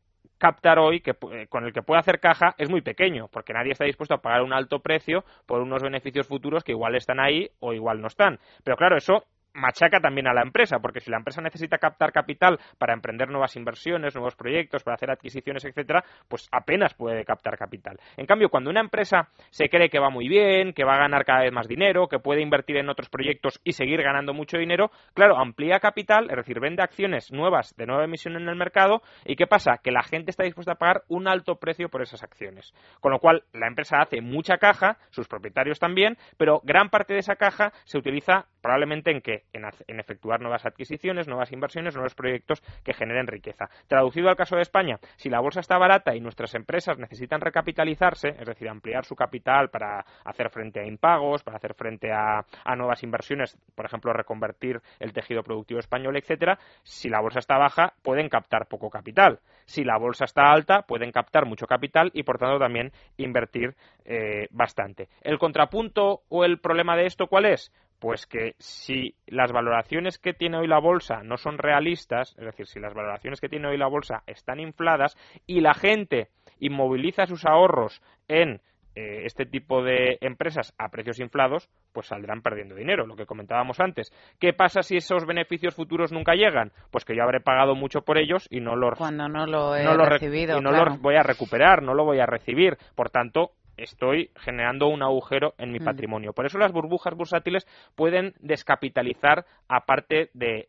captar 0.42 0.78
hoy, 0.78 1.00
que, 1.00 1.12
eh, 1.12 1.46
con 1.48 1.64
el 1.64 1.72
que 1.72 1.82
puede 1.82 2.00
hacer 2.00 2.18
caja, 2.18 2.54
es 2.58 2.68
muy 2.68 2.82
pequeño, 2.82 3.28
porque 3.28 3.52
nadie 3.52 3.72
está 3.72 3.84
dispuesto 3.84 4.14
a 4.14 4.22
pagar 4.22 4.42
un 4.42 4.52
alto 4.52 4.80
precio 4.80 5.24
por 5.46 5.60
unos 5.60 5.82
beneficios 5.82 6.26
futuros 6.26 6.64
que 6.64 6.72
igual 6.72 6.96
están 6.96 7.20
ahí 7.20 7.48
o 7.60 7.72
igual 7.72 8.00
no 8.00 8.08
están. 8.08 8.40
Pero 8.64 8.76
claro, 8.76 8.96
eso 8.96 9.24
machaca 9.54 10.00
también 10.00 10.26
a 10.26 10.34
la 10.34 10.42
empresa, 10.42 10.78
porque 10.78 11.00
si 11.00 11.10
la 11.10 11.18
empresa 11.18 11.40
necesita 11.40 11.78
captar 11.78 12.12
capital 12.12 12.58
para 12.78 12.94
emprender 12.94 13.28
nuevas 13.28 13.56
inversiones, 13.56 14.14
nuevos 14.14 14.34
proyectos, 14.34 14.82
para 14.82 14.94
hacer 14.94 15.10
adquisiciones, 15.10 15.64
etcétera, 15.64 16.04
pues 16.28 16.48
apenas 16.52 16.94
puede 16.94 17.24
captar 17.24 17.56
capital. 17.56 17.98
En 18.16 18.26
cambio, 18.26 18.48
cuando 18.48 18.70
una 18.70 18.80
empresa 18.80 19.28
se 19.50 19.68
cree 19.68 19.88
que 19.88 19.98
va 19.98 20.10
muy 20.10 20.28
bien, 20.28 20.72
que 20.72 20.84
va 20.84 20.94
a 20.94 20.98
ganar 20.98 21.24
cada 21.24 21.42
vez 21.42 21.52
más 21.52 21.68
dinero, 21.68 22.08
que 22.08 22.18
puede 22.18 22.42
invertir 22.42 22.76
en 22.76 22.88
otros 22.88 23.08
proyectos 23.08 23.60
y 23.64 23.72
seguir 23.72 24.02
ganando 24.02 24.32
mucho 24.34 24.58
dinero, 24.58 24.90
claro, 25.14 25.38
amplía 25.38 25.80
capital, 25.80 26.30
es 26.30 26.36
decir, 26.36 26.60
vende 26.60 26.82
acciones 26.82 27.32
nuevas 27.32 27.74
de 27.76 27.86
nueva 27.86 28.04
emisión 28.04 28.36
en 28.36 28.48
el 28.48 28.56
mercado 28.56 29.02
y 29.24 29.36
¿qué 29.36 29.46
pasa? 29.46 29.78
Que 29.82 29.92
la 29.92 30.02
gente 30.02 30.30
está 30.30 30.44
dispuesta 30.44 30.72
a 30.72 30.76
pagar 30.76 31.02
un 31.08 31.28
alto 31.28 31.56
precio 31.56 31.88
por 31.88 32.02
esas 32.02 32.22
acciones. 32.22 32.72
Con 33.00 33.12
lo 33.12 33.18
cual, 33.18 33.44
la 33.52 33.66
empresa 33.66 34.00
hace 34.00 34.20
mucha 34.20 34.58
caja, 34.58 34.98
sus 35.10 35.28
propietarios 35.28 35.78
también, 35.78 36.16
pero 36.36 36.60
gran 36.64 36.88
parte 36.88 37.14
de 37.14 37.20
esa 37.20 37.36
caja 37.36 37.72
se 37.84 37.98
utiliza 37.98 38.46
probablemente 38.62 39.10
en 39.10 39.20
que 39.20 39.44
en, 39.52 40.00
efectuar 40.00 40.40
nuevas 40.40 40.64
adquisiciones, 40.64 41.28
nuevas 41.28 41.52
inversiones, 41.52 41.94
nuevos 41.94 42.14
proyectos 42.14 42.62
que 42.84 42.94
generen 42.94 43.26
riqueza. 43.26 43.68
Traducido 43.88 44.28
al 44.28 44.36
caso 44.36 44.56
de 44.56 44.62
España, 44.62 44.98
si 45.16 45.28
la 45.28 45.40
bolsa 45.40 45.60
está 45.60 45.76
barata 45.76 46.14
y 46.14 46.20
nuestras 46.20 46.54
empresas 46.54 46.98
necesitan 46.98 47.40
recapitalizarse, 47.40 48.28
es 48.38 48.46
decir, 48.46 48.68
ampliar 48.68 49.04
su 49.04 49.16
capital 49.16 49.68
para 49.70 50.04
hacer 50.24 50.48
frente 50.50 50.80
a 50.80 50.86
impagos, 50.86 51.42
para 51.42 51.56
hacer 51.56 51.74
frente 51.74 52.12
a, 52.12 52.44
nuevas 52.76 53.02
inversiones, 53.02 53.58
por 53.74 53.84
ejemplo, 53.84 54.12
reconvertir 54.12 54.80
el 54.98 55.12
tejido 55.12 55.42
productivo 55.42 55.80
español, 55.80 56.16
etcétera, 56.16 56.58
si 56.82 57.08
la 57.08 57.20
bolsa 57.20 57.40
está 57.40 57.58
baja, 57.58 57.92
pueden 58.02 58.28
captar 58.28 58.66
poco 58.66 58.88
capital. 58.88 59.40
Si 59.66 59.84
la 59.84 59.98
bolsa 59.98 60.24
está 60.24 60.50
alta, 60.50 60.82
pueden 60.82 61.12
captar 61.12 61.46
mucho 61.46 61.66
capital 61.66 62.10
y, 62.14 62.22
por 62.22 62.38
tanto, 62.38 62.58
también 62.58 62.92
invertir 63.16 63.74
eh, 64.04 64.48
bastante. 64.50 65.08
El 65.20 65.38
contrapunto 65.38 66.22
o 66.28 66.44
el 66.44 66.58
problema 66.58 66.96
de 66.96 67.06
esto, 67.06 67.26
¿cuál 67.26 67.46
es? 67.46 67.72
Pues 68.02 68.26
que 68.26 68.56
si 68.58 69.14
las 69.28 69.52
valoraciones 69.52 70.18
que 70.18 70.34
tiene 70.34 70.58
hoy 70.58 70.66
la 70.66 70.80
bolsa 70.80 71.22
no 71.22 71.36
son 71.36 71.56
realistas, 71.56 72.34
es 72.36 72.44
decir, 72.44 72.66
si 72.66 72.80
las 72.80 72.94
valoraciones 72.94 73.40
que 73.40 73.48
tiene 73.48 73.68
hoy 73.68 73.78
la 73.78 73.86
bolsa 73.86 74.24
están 74.26 74.58
infladas 74.58 75.16
y 75.46 75.60
la 75.60 75.72
gente 75.72 76.26
inmoviliza 76.58 77.26
sus 77.26 77.46
ahorros 77.46 78.02
en 78.26 78.60
eh, 78.96 79.22
este 79.24 79.46
tipo 79.46 79.84
de 79.84 80.18
empresas 80.20 80.74
a 80.78 80.88
precios 80.88 81.20
inflados, 81.20 81.68
pues 81.92 82.08
saldrán 82.08 82.42
perdiendo 82.42 82.74
dinero, 82.74 83.06
lo 83.06 83.14
que 83.14 83.24
comentábamos 83.24 83.78
antes. 83.78 84.10
¿Qué 84.40 84.52
pasa 84.52 84.82
si 84.82 84.96
esos 84.96 85.24
beneficios 85.24 85.76
futuros 85.76 86.10
nunca 86.10 86.34
llegan? 86.34 86.72
Pues 86.90 87.04
que 87.04 87.14
yo 87.14 87.22
habré 87.22 87.38
pagado 87.38 87.76
mucho 87.76 88.02
por 88.02 88.18
ellos 88.18 88.48
y 88.50 88.58
no 88.58 88.74
los, 88.74 88.98
Cuando 88.98 89.28
no 89.28 89.46
lo 89.46 89.76
he 89.76 90.10
recibido, 90.10 90.58
y 90.58 90.60
no 90.60 90.72
los 90.72 91.00
voy 91.00 91.14
a 91.14 91.22
recuperar, 91.22 91.84
no 91.84 91.94
lo 91.94 92.04
voy 92.04 92.18
a 92.18 92.26
recibir. 92.26 92.78
Por 92.96 93.10
tanto, 93.10 93.52
estoy 93.76 94.30
generando 94.36 94.88
un 94.88 95.02
agujero 95.02 95.54
en 95.58 95.72
mi 95.72 95.78
mm. 95.78 95.84
patrimonio. 95.84 96.32
Por 96.32 96.46
eso 96.46 96.58
las 96.58 96.72
burbujas 96.72 97.14
bursátiles 97.14 97.66
pueden 97.94 98.34
descapitalizar 98.40 99.44
a 99.68 99.84
parte 99.86 100.30
de, 100.34 100.68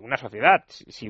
una 0.00 0.16
sociedad. 0.16 0.64
Si, 0.68 1.08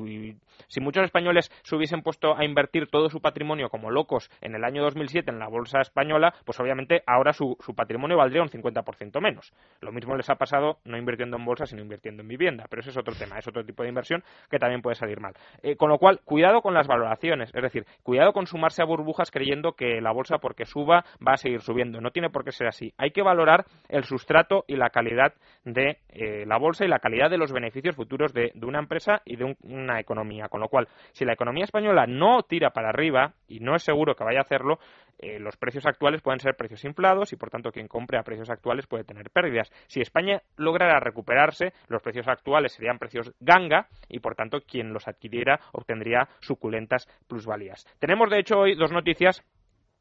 muchos 0.81 1.03
españoles 1.03 1.51
se 1.63 1.75
hubiesen 1.75 2.01
puesto 2.01 2.37
a 2.37 2.45
invertir 2.45 2.87
todo 2.87 3.09
su 3.09 3.21
patrimonio 3.21 3.69
como 3.69 3.91
locos 3.91 4.29
en 4.41 4.55
el 4.55 4.63
año 4.63 4.83
2007 4.83 5.31
en 5.31 5.39
la 5.39 5.47
bolsa 5.47 5.81
española, 5.81 6.33
pues 6.45 6.59
obviamente 6.59 7.03
ahora 7.05 7.33
su, 7.33 7.57
patrimonio 7.75 8.17
valdría 8.17 8.41
un 8.41 8.49
50% 8.49 9.21
menos. 9.21 9.53
Lo 9.81 9.91
mismo 9.91 10.15
les 10.15 10.29
ha 10.29 10.35
pasado 10.35 10.79
no 10.85 10.97
invirtiendo 10.97 11.37
en 11.37 11.45
bolsa, 11.45 11.65
sino 11.65 11.81
invirtiendo 11.81 12.21
en 12.21 12.27
vivienda. 12.27 12.65
Pero 12.69 12.81
ese 12.81 12.89
es 12.89 12.97
otro 12.97 13.13
tema, 13.15 13.37
es 13.37 13.47
otro 13.47 13.65
tipo 13.65 13.83
de 13.83 13.89
inversión 13.89 14.23
que 14.49 14.59
también 14.59 14.81
puede 14.81 14.95
salir 14.95 15.19
mal. 15.19 15.33
Eh, 15.61 15.75
con 15.75 15.89
lo 15.89 15.97
cual, 15.97 16.21
cuidado 16.23 16.61
con 16.61 16.73
las 16.73 16.87
valoraciones. 16.87 17.51
Es 17.53 17.61
decir, 17.61 17.85
cuidado 18.03 18.33
con 18.33 18.47
sumarse 18.47 18.81
a 18.81 18.85
burbujas 18.85 19.31
creyendo 19.31 19.73
que 19.73 20.01
la 20.01 20.11
bolsa 20.11 20.37
porque 20.37 20.65
suba 20.65 21.02
va 21.25 21.33
a 21.33 21.37
seguir 21.37 21.61
subiendo. 21.61 22.01
No 22.01 22.11
tiene 22.11 22.29
por 22.29 22.43
qué 22.43 22.51
ser 22.51 22.67
así. 22.67 22.93
Hay 22.97 23.11
que 23.11 23.21
valorar 23.21 23.65
el 23.89 24.03
sustrato 24.03 24.65
y 24.67 24.75
la 24.75 24.89
calidad 24.89 25.33
de 25.63 25.99
eh, 26.09 26.45
la 26.45 26.57
bolsa 26.57 26.85
y 26.85 26.87
la 26.87 26.99
calidad 26.99 27.29
de 27.29 27.37
los 27.37 27.51
beneficios 27.51 27.95
futuros 27.95 28.33
de, 28.33 28.51
una 28.61 28.79
empresa 28.79 29.21
y 29.25 29.35
de 29.35 29.55
una 29.63 29.99
economía. 29.99 30.47
Con 30.49 30.61
lo 30.61 30.69
cual, 30.69 30.87
si 31.11 31.25
la 31.25 31.33
economía 31.33 31.65
española 31.65 32.05
no 32.07 32.43
tira 32.43 32.71
para 32.71 32.89
arriba, 32.89 33.33
y 33.47 33.59
no 33.59 33.75
es 33.75 33.83
seguro 33.83 34.15
que 34.15 34.23
vaya 34.23 34.39
a 34.39 34.43
hacerlo, 34.43 34.79
eh, 35.19 35.39
los 35.39 35.55
precios 35.57 35.85
actuales 35.85 36.21
pueden 36.21 36.39
ser 36.39 36.55
precios 36.55 36.83
inflados 36.83 37.31
y 37.33 37.37
por 37.37 37.49
tanto 37.49 37.71
quien 37.71 37.87
compre 37.87 38.17
a 38.17 38.23
precios 38.23 38.49
actuales 38.49 38.87
puede 38.87 39.03
tener 39.03 39.29
pérdidas. 39.29 39.71
Si 39.87 40.01
España 40.01 40.41
lograra 40.57 40.99
recuperarse, 40.99 41.73
los 41.87 42.01
precios 42.01 42.27
actuales 42.27 42.73
serían 42.73 42.99
precios 42.99 43.31
ganga 43.39 43.87
y 44.09 44.19
por 44.19 44.35
tanto 44.35 44.61
quien 44.61 44.91
los 44.91 45.07
adquiriera 45.07 45.59
obtendría 45.71 46.27
suculentas 46.41 47.07
plusvalías. 47.27 47.85
Tenemos 47.99 48.29
de 48.29 48.39
hecho 48.39 48.59
hoy 48.59 48.75
dos 48.75 48.91
noticias 48.91 49.43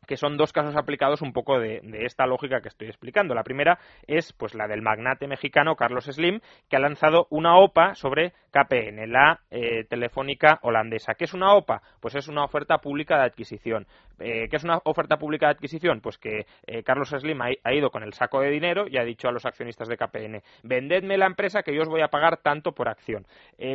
que 0.06 0.16
son 0.16 0.36
dos 0.36 0.52
casos 0.52 0.76
aplicados 0.76 1.22
un 1.22 1.32
poco 1.32 1.58
de, 1.58 1.80
esta 2.00 2.26
lógica 2.26 2.60
que 2.60 2.68
estoy 2.68 2.88
explicando. 2.88 3.34
La 3.34 3.44
primera 3.44 3.78
es 4.06 4.32
pues 4.32 4.54
la 4.54 4.66
del 4.66 4.82
magnate 4.82 5.26
mexicano 5.26 5.76
Carlos 5.76 6.06
Slim, 6.06 6.40
que 6.68 6.76
ha 6.76 6.80
lanzado 6.80 7.26
una 7.30 7.56
OPA 7.58 7.94
sobre 7.94 8.32
KPN, 8.50 9.10
la 9.10 9.40
eh, 9.50 9.84
telefónica 9.84 10.58
holandesa. 10.62 11.14
¿Qué 11.14 11.24
es 11.24 11.34
una 11.34 11.54
OPA? 11.54 11.82
Pues 12.00 12.14
es 12.16 12.28
una 12.28 12.44
oferta 12.44 12.78
pública 12.78 13.16
de 13.18 13.24
adquisición. 13.24 13.86
Eh, 14.22 14.48
¿Qué 14.48 14.56
es 14.56 14.64
una 14.64 14.80
oferta 14.84 15.16
pública 15.18 15.46
de 15.46 15.52
adquisición? 15.52 16.00
Pues 16.00 16.18
que 16.18 16.46
eh, 16.66 16.82
Carlos 16.82 17.10
Slim 17.10 17.40
ha, 17.42 17.72
ido 17.74 17.90
con 17.90 18.02
el 18.02 18.12
saco 18.12 18.40
de 18.40 18.50
dinero 18.50 18.86
y 18.88 18.96
ha 18.96 19.04
dicho 19.04 19.28
a 19.28 19.32
los 19.32 19.44
accionistas 19.44 19.88
de 19.88 19.96
KPN, 19.96 20.42
vendedme 20.62 21.18
la 21.18 21.26
empresa 21.26 21.62
que 21.62 21.74
yo 21.74 21.82
os 21.82 21.88
voy 21.88 22.02
a 22.02 22.08
pagar 22.08 22.38
tanto 22.38 22.72
por 22.72 22.88
acción. 22.88 23.26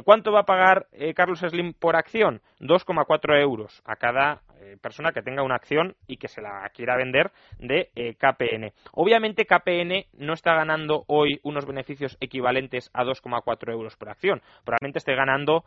¿Cuánto 0.03 0.31
va 0.31 0.41
a 0.41 0.45
pagar 0.45 0.87
Carlos 1.15 1.39
Slim 1.39 1.73
por 1.73 1.95
acción? 1.95 2.41
2,4 2.59 3.41
euros 3.41 3.81
a 3.85 3.95
cada 3.95 4.41
persona 4.81 5.11
que 5.11 5.21
tenga 5.21 5.43
una 5.43 5.55
acción 5.55 5.95
y 6.07 6.17
que 6.17 6.27
se 6.27 6.41
la 6.41 6.69
quiera 6.73 6.95
vender 6.95 7.31
de 7.59 7.89
eh, 7.95 8.15
KPN. 8.15 8.71
Obviamente 8.93 9.45
KPN 9.45 10.05
no 10.17 10.33
está 10.33 10.53
ganando 10.55 11.03
hoy 11.07 11.39
unos 11.43 11.65
beneficios 11.65 12.17
equivalentes 12.19 12.89
a 12.93 13.03
2,4 13.03 13.71
euros 13.71 13.95
por 13.95 14.09
acción. 14.09 14.41
Probablemente 14.63 14.99
esté 14.99 15.15
ganando 15.15 15.63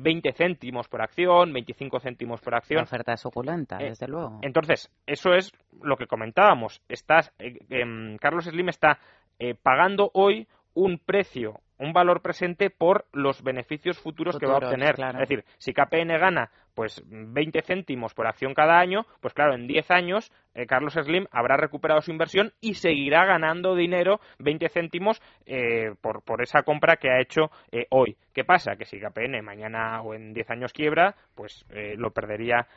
20 0.00 0.28
eh, 0.28 0.32
céntimos 0.32 0.88
por 0.88 1.02
acción, 1.02 1.52
25 1.52 2.00
céntimos 2.00 2.40
por 2.40 2.54
acción. 2.54 2.78
La 2.78 2.84
oferta 2.84 3.12
es 3.12 3.20
suculenta, 3.20 3.78
eh, 3.78 3.90
desde 3.90 4.08
luego. 4.08 4.38
Entonces, 4.42 4.90
eso 5.06 5.32
es 5.34 5.52
lo 5.82 5.96
que 5.96 6.06
comentábamos. 6.06 6.82
Estás, 6.88 7.32
em, 7.38 8.16
Carlos 8.18 8.44
Slim 8.44 8.68
está 8.68 8.98
pagando 9.62 10.10
hoy 10.12 10.46
un 10.74 10.98
precio 10.98 11.60
un 11.80 11.94
valor 11.94 12.20
presente 12.20 12.68
por 12.68 13.06
los 13.12 13.42
beneficios 13.42 13.98
futuros, 13.98 14.38
que 14.38 14.46
va 14.46 14.54
a 14.54 14.58
obtener. 14.58 14.96
Es 15.00 15.28
decir, 15.28 15.44
si 15.56 15.72
KPN 15.72 16.18
gana 16.18 16.50
pues 16.80 17.02
20 17.10 17.60
céntimos 17.60 18.14
por 18.14 18.26
acción 18.26 18.54
cada 18.54 18.78
año, 18.78 19.04
pues 19.20 19.34
claro, 19.34 19.52
en 19.52 19.66
10 19.66 19.90
años 19.90 20.32
eh, 20.54 20.66
Carlos 20.66 20.94
Slim 20.94 21.26
habrá 21.30 21.56
recuperado 21.56 22.00
su 22.00 22.10
inversión 22.10 22.52
y 22.60 22.74
seguirá 22.74 23.24
ganando 23.24 23.74
dinero 23.74 24.20
20 24.38 24.68
céntimos 24.68 25.22
eh, 25.46 25.92
por, 26.00 26.22
por 26.22 26.42
esa 26.42 26.62
compra 26.62 26.96
que 26.96 27.10
ha 27.10 27.20
hecho 27.20 27.50
eh, 27.70 27.86
hoy. 27.90 28.16
¿Qué 28.32 28.44
pasa? 28.44 28.76
Que 28.76 28.84
si 28.84 28.98
KPN 28.98 29.44
mañana 29.44 30.02
o 30.02 30.14
en 30.14 30.32
10 30.32 30.50
años 30.50 30.72
quiebra, 30.72 31.16
pues 31.34 31.66
lo 31.96 32.12
perdería 32.12 32.68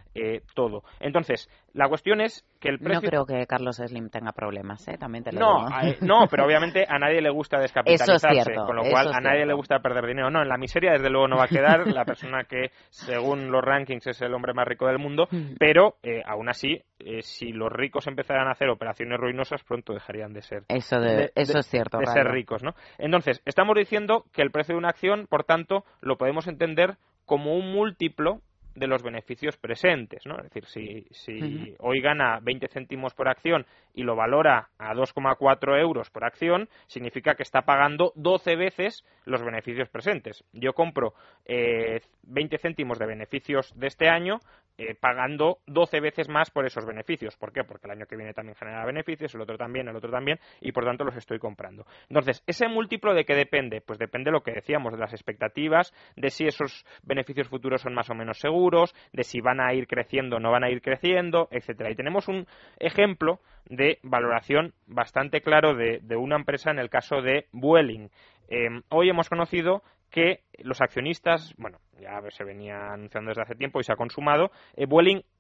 todo. 0.55 0.81
Entonces, 1.00 1.48
la 1.74 1.88
cuestión 1.88 2.22
es 2.22 2.43
que 2.60 2.69
el 2.69 2.79
precio... 2.79 3.01
No 3.03 3.07
creo 3.07 3.25
que 3.27 3.45
Carlos 3.45 3.75
Slim 3.75 4.10
tenga 4.10 4.31
problemas, 4.31 4.88
¿eh? 4.88 4.98
También 4.98 5.24
te 5.24 5.31
lo 5.31 5.39
no, 5.39 5.67
no, 6.01 6.27
pero 6.27 6.45
obviamente 6.45 6.86
a 6.89 6.98
nadie 6.98 7.22
le 7.22 7.29
gusta 7.29 7.60
descapitalizarse, 7.60 8.55
con 8.55 8.75
lo 8.75 8.81
cual 8.89 9.13
a 9.13 9.22
nadie 9.22 9.45
le 9.45 9.53
gusta 9.53 9.77
perder 9.79 10.07
dinero. 10.07 10.31
No, 10.31 10.41
en 10.41 10.50
la 10.50 10.57
miseria 10.57 10.93
desde 10.93 11.12
luego 11.12 11.27
no 11.27 11.38
va 11.38 11.43
a 11.43 11.48
quedar 11.48 11.86
la 11.86 12.03
persona 12.03 12.45
que, 12.45 12.72
según 12.89 13.51
los 13.51 13.63
rankings, 13.63 13.92
es 13.93 14.21
el 14.21 14.33
hombre 14.33 14.53
más 14.53 14.67
rico 14.67 14.88
del 14.88 15.00
mundo, 15.00 15.27
mm. 15.29 15.55
pero 15.59 15.97
aún 16.25 16.50
así, 16.50 16.81
si 17.21 17.51
los 17.51 17.71
ricos 17.71 18.07
empezaran 18.07 18.47
a 18.47 18.51
hacer 18.51 18.69
operaciones 18.69 19.19
ruinosas, 19.19 19.63
pronto 19.63 19.93
dejarían 19.93 20.33
de 20.33 20.41
ser. 20.41 20.63
Eso, 20.67 21.00
de, 21.00 21.31
eso 21.35 21.59
es 21.59 21.67
cierto. 21.67 21.97
De 21.97 22.07
ser 22.07 22.27
ricos, 22.27 22.63
¿no? 22.63 22.75
Entonces, 22.97 23.41
estamos 23.45 23.75
diciendo 23.75 24.25
que 24.33 24.41
el 24.41 24.51
precio 24.51 24.75
de 24.75 24.79
una 24.79 24.89
acción, 24.89 25.27
por 25.27 25.43
tanto, 25.43 25.85
lo 26.01 26.17
podemos 26.17 26.47
entender 26.47 26.97
como 27.25 27.55
un 27.55 27.71
múltiplo 27.71 28.41
de 28.75 28.88
los 28.88 29.03
beneficios 29.03 29.58
presentes, 29.58 30.25
¿no? 30.25 30.38
Es 30.38 30.44
decir, 30.44 30.65
si, 30.65 31.08
si 31.12 31.75
hoy 31.80 32.01
gana 32.01 32.39
20 32.42 32.68
céntimos 32.68 33.13
por 33.13 33.27
acción 33.27 33.65
y 33.94 34.03
lo 34.03 34.15
valora 34.15 34.70
a 34.77 34.94
2,4 34.94 35.80
euros 35.80 36.10
por 36.10 36.25
acción, 36.25 36.68
significa 36.88 37.36
que 37.36 37.44
está 37.44 37.62
pagando 37.62 38.12
12 38.15 38.56
veces 38.56 39.06
los 39.25 39.44
beneficios 39.44 39.89
presentes. 39.89 40.44
Yo 40.53 40.74
compro 40.74 41.13
eh, 41.46 42.01
20 42.24 42.58
céntimos 42.58 43.00
de 43.00 43.06
beneficios 43.06 43.72
de 43.75 43.88
este 43.88 44.10
año, 44.10 44.39
eh, 44.75 44.96
pagando 45.00 45.60
12 45.68 46.00
veces 46.00 46.30
más 46.30 46.50
por 46.50 46.65
esos 46.65 46.84
beneficios. 46.84 47.38
¿Por 47.38 47.53
qué? 47.53 47.63
Porque 47.63 47.86
el 47.86 47.92
año 47.92 48.08
que 48.08 48.15
viene 48.15 48.34
también 48.34 48.56
genera 48.56 48.84
beneficios, 48.86 49.36
el 49.36 49.42
otro 49.42 49.56
también, 49.56 49.88
el 49.88 49.96
otro 49.96 50.10
también, 50.10 50.39
y 50.62 50.72
por 50.72 50.84
tanto 50.84 51.03
los 51.03 51.15
estoy 51.15 51.38
comprando. 51.38 51.86
Entonces, 52.10 52.44
¿ese 52.48 52.68
múltiplo 52.68 53.13
de 53.13 53.24
qué 53.24 53.36
depende? 53.36 53.82
Pues 53.82 54.00
depende 54.00 54.30
de 54.30 54.32
lo 54.32 54.42
que 54.42 54.51
decíamos, 54.51 54.94
de 54.94 55.00
las 55.00 55.13
expectativas, 55.13 55.94
de 56.15 56.32
si 56.32 56.46
esos 56.46 56.86
beneficios 57.03 57.48
futuros 57.50 57.82
son 57.82 57.94
más 57.94 58.10
o 58.10 58.15
menos 58.15 58.39
seguros, 58.39 58.62
de 58.70 59.24
si 59.24 59.41
van 59.41 59.60
a 59.60 59.74
ir 59.74 59.88
creciendo 59.88 60.38
o 60.38 60.39
no 60.39 60.51
van 60.51 60.63
a 60.63 60.70
ir 60.70 60.82
creciendo, 60.82 61.48
etcétera. 61.51 61.91
Y 61.91 61.96
tenemos 61.96 62.27
un 62.27 62.46
ejemplo 62.79 63.39
de 63.65 64.00
valoración 64.03 64.74
bastante 64.88 65.41
claro 65.41 65.75
de, 65.75 66.01
una 66.15 66.36
empresa 66.36 66.72
en 66.72 66.79
el 66.79 66.89
caso 66.89 67.22
de 67.22 67.48
Vueling. 67.51 68.10
Eh, 68.50 68.70
hoy 68.89 69.10
hemos 69.10 69.29
conocido 69.29 69.84
que 70.13 70.41
los 70.60 70.79
accionistas, 70.79 71.55
bueno, 71.58 71.79
ya 72.00 72.22
se 72.29 72.43
venía 72.43 72.93
anunciando 72.93 73.29
desde 73.29 73.41
hace 73.41 73.55
tiempo 73.55 73.79
y 73.79 73.84
se 73.84 73.91
ha 73.91 73.96
consumado, 73.96 74.51
eh, 74.75 74.88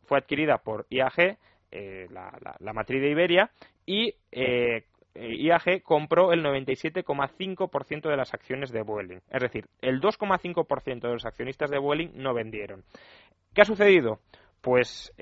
fue 0.05 0.17
adquirida 0.17 0.57
por 0.57 0.87
IAG, 0.89 1.37
eh, 1.71 2.07
la, 2.09 2.73
matriz 2.73 3.01
de 3.01 3.09
Iberia, 3.09 3.51
y 3.85 4.15
eh, 4.31 4.85
IAG 5.15 5.83
compró 5.83 6.33
el 6.33 6.43
97,5% 6.43 8.09
de 8.09 8.17
las 8.17 8.33
acciones 8.33 8.71
de 8.71 8.81
Vueling. 8.81 9.21
Es 9.29 9.41
decir, 9.41 9.65
el 9.81 10.01
2,5% 10.01 11.01
de 11.01 11.13
los 11.13 11.25
accionistas 11.25 11.69
de 11.69 11.79
Vueling 11.79 12.11
no 12.15 12.33
vendieron. 12.33 12.83
¿Qué 13.53 13.61
ha 13.61 13.65
sucedido? 13.65 14.19
Pues 14.61 15.13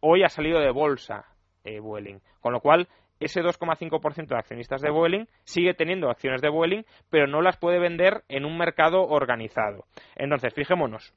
hoy 0.00 0.22
ha 0.22 0.28
salido 0.28 0.60
de 0.60 0.70
bolsa 0.70 1.24
Vueling, 1.64 2.20
con 2.40 2.52
lo 2.52 2.60
cual 2.60 2.88
ese 3.18 3.40
2,5% 3.42 4.26
de 4.26 4.36
accionistas 4.36 4.82
de 4.82 4.90
Vueling 4.90 5.26
sigue 5.44 5.74
teniendo 5.74 6.10
acciones 6.10 6.42
de 6.42 6.50
Vueling, 6.50 6.84
pero 7.10 7.26
no 7.26 7.40
las 7.40 7.56
puede 7.56 7.78
vender 7.78 8.24
en 8.28 8.44
un 8.44 8.58
mercado 8.58 9.02
organizado. 9.06 9.86
Entonces, 10.16 10.52
fijémonos. 10.54 11.14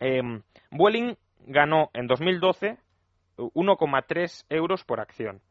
Eh, 0.00 0.22
Vueling 0.70 1.16
ganó 1.40 1.90
en 1.92 2.06
2012 2.06 2.78
1,3 3.36 4.46
euros 4.48 4.84
por 4.84 5.00
acción 5.00 5.42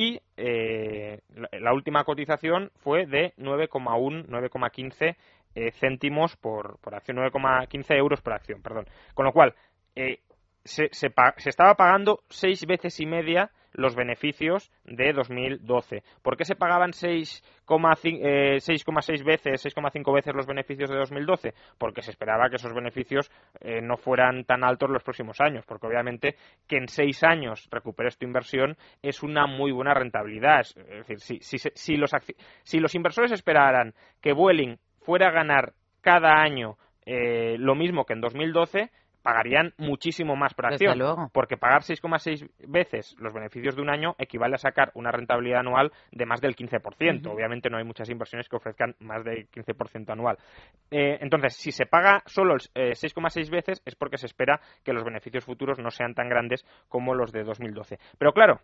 y 0.00 0.18
eh, 0.38 1.20
la, 1.60 1.74
última 1.74 2.04
cotización 2.04 2.70
fue 2.76 3.04
de 3.04 3.34
9,1, 3.36 4.26
9,15 4.28 5.14
eh, 5.54 5.72
céntimos 5.72 6.36
por, 6.36 6.78
por 6.78 6.94
acción, 6.94 7.18
9,15 7.18 7.96
euros 7.96 8.22
por 8.22 8.32
acción, 8.32 8.62
perdón. 8.62 8.86
Con 9.12 9.26
lo 9.26 9.32
cual, 9.32 9.54
eh, 9.94 10.20
se, 10.64 10.88
se, 10.92 11.12
se, 11.36 11.48
estaba 11.48 11.74
pagando 11.74 12.20
seis 12.28 12.66
veces 12.66 13.00
y 13.00 13.06
media 13.06 13.50
los 13.72 13.94
beneficios 13.94 14.70
de 14.84 15.12
2012. 15.12 16.02
¿Por 16.22 16.36
qué 16.36 16.44
se 16.44 16.56
pagaban 16.56 16.90
6,6 16.90 17.40
eh, 18.22 19.24
veces, 19.24 19.64
6,5 19.64 20.14
veces 20.14 20.34
los 20.34 20.46
beneficios 20.46 20.90
de 20.90 20.96
2012? 20.96 21.54
Porque 21.78 22.02
se 22.02 22.10
esperaba 22.10 22.50
que 22.50 22.56
esos 22.56 22.74
beneficios 22.74 23.30
eh, 23.60 23.80
no 23.80 23.96
fueran 23.96 24.44
tan 24.44 24.64
altos 24.64 24.90
los 24.90 25.02
próximos 25.02 25.40
años, 25.40 25.64
porque 25.66 25.86
obviamente 25.86 26.36
que 26.66 26.78
en 26.78 26.88
seis 26.88 27.22
años 27.22 27.68
recuperes 27.70 28.18
tu 28.18 28.26
inversión 28.26 28.76
es 29.02 29.22
una 29.22 29.46
muy 29.46 29.72
buena 29.72 29.94
rentabilidad. 29.94 30.60
Es 30.60 31.06
decir, 31.06 31.20
si, 31.20 31.38
si, 31.40 31.58
si, 31.58 31.96
los, 31.96 32.10
si 32.64 32.80
los 32.80 32.94
inversores 32.94 33.32
esperaran 33.32 33.94
que 34.20 34.32
Vueling 34.32 34.78
fuera 35.00 35.28
a 35.28 35.32
ganar 35.32 35.74
cada 36.02 36.42
año 36.42 36.76
eh, 37.06 37.56
lo 37.58 37.74
mismo 37.74 38.04
que 38.04 38.12
en 38.12 38.20
2012, 38.20 38.90
pagarían 39.22 39.74
muchísimo 39.78 40.36
más 40.36 40.54
por 40.54 40.66
acción. 40.66 40.98
Porque 41.32 41.56
pagar 41.56 41.82
6,6 41.82 42.48
veces 42.68 43.16
los 43.18 43.32
beneficios 43.32 43.76
de 43.76 43.82
un 43.82 43.90
año 43.90 44.14
equivale 44.18 44.54
a 44.54 44.58
sacar 44.58 44.90
una 44.94 45.10
rentabilidad 45.10 45.60
anual 45.60 45.92
de 46.12 46.26
más 46.26 46.40
del 46.40 46.56
15%. 46.56 47.26
Obviamente 47.26 47.70
no 47.70 47.78
hay 47.78 47.84
muchas 47.84 48.08
inversiones 48.10 48.48
que 48.48 48.56
ofrezcan 48.56 48.94
más 49.00 49.24
del 49.24 49.48
15% 49.50 50.10
anual. 50.10 50.38
Eh, 50.90 51.18
entonces, 51.20 51.54
si 51.56 51.72
se 51.72 51.86
paga 51.86 52.22
solo 52.26 52.54
6,6 52.56 53.46
eh, 53.46 53.50
veces 53.50 53.82
es 53.84 53.94
porque 53.94 54.18
se 54.18 54.26
espera 54.26 54.60
que 54.84 54.92
los 54.92 55.04
beneficios 55.04 55.44
futuros 55.44 55.78
no 55.78 55.90
sean 55.90 56.14
tan 56.14 56.28
grandes 56.28 56.64
como 56.88 57.14
los 57.14 57.32
de 57.32 57.44
2012. 57.44 57.98
Pero 58.18 58.32
claro, 58.32 58.60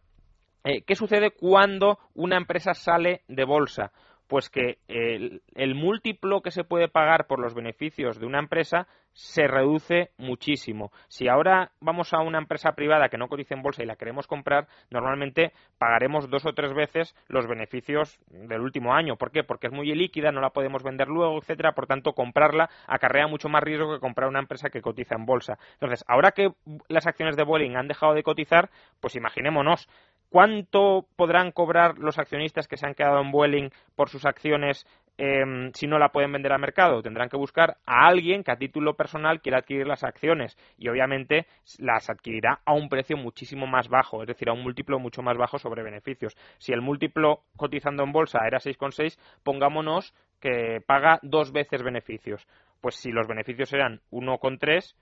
eh, 0.64 0.82
¿qué 0.82 0.94
sucede 0.94 1.30
cuando 1.30 1.98
una 2.14 2.36
empresa 2.36 2.74
sale 2.74 3.22
de 3.28 3.44
bolsa? 3.44 3.92
Pues 4.26 4.50
que 4.50 4.78
el, 4.88 5.74
múltiplo 5.74 6.40
que 6.40 6.50
se 6.50 6.64
puede 6.64 6.88
pagar 6.88 7.26
por 7.26 7.38
los 7.38 7.54
beneficios 7.54 8.18
de 8.18 8.26
una 8.26 8.38
empresa 8.38 8.86
se 9.12 9.46
reduce 9.46 10.10
muchísimo. 10.18 10.92
Si 11.08 11.26
ahora 11.26 11.70
vamos 11.80 12.12
a 12.12 12.20
una 12.20 12.38
empresa 12.38 12.72
privada 12.72 13.08
que 13.08 13.16
no 13.16 13.28
cotiza 13.28 13.54
en 13.54 13.62
bolsa 13.62 13.82
y 13.82 13.86
la 13.86 13.96
queremos 13.96 14.26
comprar, 14.26 14.66
normalmente 14.90 15.52
pagaremos 15.78 16.28
dos 16.28 16.44
o 16.44 16.52
tres 16.52 16.74
veces 16.74 17.14
los 17.28 17.46
beneficios 17.46 18.18
del 18.28 18.60
último 18.60 18.92
año. 18.92 19.16
¿Por 19.16 19.30
qué? 19.30 19.42
Porque 19.42 19.68
es 19.68 19.72
muy 19.72 19.86
líquida, 19.94 20.32
no 20.32 20.42
la 20.42 20.50
podemos 20.50 20.82
vender 20.82 21.08
luego, 21.08 21.38
etcétera. 21.38 21.72
Por 21.72 21.86
tanto, 21.86 22.12
comprarla 22.12 22.68
acarrea 22.86 23.26
mucho 23.26 23.48
más 23.48 23.62
riesgo 23.62 23.94
que 23.94 24.00
comprar 24.00 24.28
una 24.28 24.40
empresa 24.40 24.68
que 24.68 24.82
cotiza 24.82 25.14
en 25.14 25.24
bolsa. 25.24 25.58
Entonces, 25.74 26.04
ahora 26.08 26.32
que 26.32 26.52
las 26.88 27.06
acciones 27.06 27.36
de 27.36 27.44
Boeing 27.44 27.76
han 27.76 27.88
dejado 27.88 28.12
de 28.12 28.22
cotizar, 28.22 28.68
pues 29.00 29.16
imaginémonos 29.16 29.88
¿Cuánto 30.28 31.06
podrán 31.16 31.52
cobrar 31.52 31.98
los 31.98 32.18
accionistas 32.18 32.66
que 32.66 32.76
se 32.76 32.86
han 32.86 32.94
quedado 32.94 33.20
en 33.20 33.30
Vueling 33.30 33.70
por 33.94 34.08
sus 34.08 34.26
acciones 34.26 34.86
em, 35.18 35.72
si 35.72 35.86
no 35.86 35.98
la 35.98 36.10
pueden 36.10 36.32
vender 36.32 36.52
al 36.52 36.60
mercado? 36.60 37.00
Tendrán 37.00 37.28
que 37.28 37.36
buscar 37.36 37.76
a 37.86 38.06
alguien 38.06 38.42
que 38.42 38.50
a 38.50 38.56
título 38.56 38.94
personal 38.94 39.40
quiera 39.40 39.58
adquirir 39.58 39.86
las 39.86 40.02
acciones 40.04 40.58
y 40.76 40.88
obviamente 40.88 41.46
las 41.78 42.10
adquirirá 42.10 42.60
a 42.64 42.72
un 42.74 42.88
precio 42.88 43.16
muchísimo 43.16 43.66
más 43.66 43.88
bajo, 43.88 44.22
es 44.22 44.28
decir, 44.28 44.48
a 44.48 44.52
un 44.52 44.62
múltiplo 44.62 44.98
mucho 44.98 45.22
más 45.22 45.36
bajo 45.36 45.58
sobre 45.58 45.82
beneficios. 45.82 46.36
Si 46.58 46.72
el 46.72 46.82
múltiplo 46.82 47.42
cotizando 47.56 48.02
en 48.02 48.12
bolsa 48.12 48.40
era 48.46 48.58
6,6, 48.58 49.18
pongámonos 49.44 50.12
que 50.40 50.82
paga 50.86 51.18
dos 51.22 51.52
veces 51.52 51.82
beneficios. 51.82 52.46
Pues 52.80 52.96
si 52.96 53.10
los 53.10 53.26
beneficios 53.26 53.72
eran 53.72 54.00
1,3, 54.10 54.94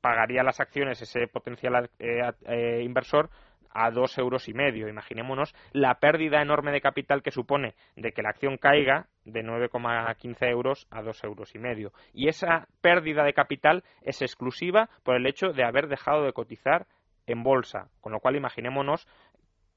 pagaría 0.00 0.42
las 0.42 0.60
acciones 0.60 1.02
ese 1.02 1.26
potencial 1.26 1.90
eh, 1.98 2.20
eh, 2.46 2.82
inversor 2.84 3.30
a 3.70 3.90
dos 3.90 4.16
euros 4.18 4.48
y 4.48 4.54
medio. 4.54 4.88
Imaginémonos 4.88 5.54
la 5.72 5.94
pérdida 5.94 6.42
enorme 6.42 6.72
de 6.72 6.80
capital 6.80 7.22
que 7.22 7.30
supone 7.30 7.74
de 7.96 8.12
que 8.12 8.22
la 8.22 8.30
acción 8.30 8.56
caiga 8.56 9.06
de 9.24 9.42
9,15 9.42 10.48
euros 10.48 10.86
a 10.90 11.02
dos 11.02 11.22
euros 11.24 11.54
y 11.54 11.58
medio. 11.58 11.92
Y 12.12 12.28
esa 12.28 12.66
pérdida 12.80 13.24
de 13.24 13.34
capital 13.34 13.84
es 14.02 14.22
exclusiva 14.22 14.88
por 15.04 15.16
el 15.16 15.26
hecho 15.26 15.52
de 15.52 15.64
haber 15.64 15.88
dejado 15.88 16.24
de 16.24 16.32
cotizar 16.32 16.86
en 17.26 17.42
bolsa. 17.42 17.88
Con 18.00 18.12
lo 18.12 18.20
cual, 18.20 18.36
imaginémonos 18.36 19.06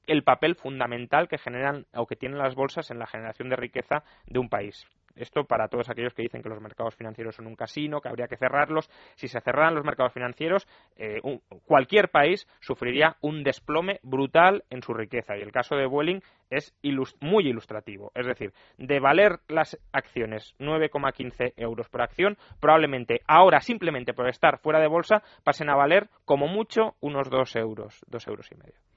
el 0.06 0.24
papel 0.24 0.56
fundamental 0.56 1.28
que 1.28 1.38
generan 1.38 1.86
o 1.94 2.06
que 2.06 2.16
tienen 2.16 2.38
las 2.38 2.54
bolsas 2.54 2.90
en 2.90 2.98
la 2.98 3.06
generación 3.06 3.48
de 3.48 3.56
riqueza 3.56 4.02
de 4.26 4.38
un 4.38 4.48
país. 4.48 4.86
Esto 5.16 5.44
para 5.44 5.68
todos 5.68 5.88
aquellos 5.90 6.14
que 6.14 6.22
dicen 6.22 6.42
que 6.42 6.48
los 6.48 6.60
mercados 6.60 6.94
financieros 6.94 7.36
son 7.36 7.46
un 7.46 7.56
casino, 7.56 8.00
que 8.00 8.08
habría 8.08 8.28
que 8.28 8.36
cerrarlos. 8.36 8.90
Si 9.14 9.28
se 9.28 9.40
cerraran 9.40 9.74
los 9.74 9.84
mercados 9.84 10.12
financieros, 10.12 10.66
eh, 10.96 11.20
cualquier 11.66 12.10
país 12.10 12.46
sufriría 12.60 13.16
un 13.20 13.42
desplome 13.42 14.00
brutal 14.02 14.64
en 14.70 14.82
su 14.82 14.94
riqueza. 14.94 15.36
Y 15.36 15.42
el 15.42 15.52
caso 15.52 15.76
de 15.76 15.86
Vueling 15.86 16.22
es 16.50 16.74
muy 17.20 17.48
ilustrativo. 17.48 18.12
Es 18.14 18.26
decir, 18.26 18.52
de 18.78 19.00
valer 19.00 19.40
las 19.48 19.78
acciones 19.92 20.54
9,15 20.58 21.54
euros 21.56 21.88
por 21.88 22.02
acción, 22.02 22.36
probablemente 22.60 23.20
ahora, 23.26 23.60
simplemente 23.60 24.12
por 24.12 24.28
estar 24.28 24.58
fuera 24.58 24.80
de 24.80 24.88
bolsa, 24.88 25.22
pasen 25.44 25.70
a 25.70 25.76
valer 25.76 26.08
como 26.24 26.46
mucho 26.46 26.96
unos 27.00 27.30
2 27.30 27.56
euros, 27.56 28.04
2 28.08 28.26
euros 28.28 28.50
y 28.52 28.56
medio. 28.56 28.91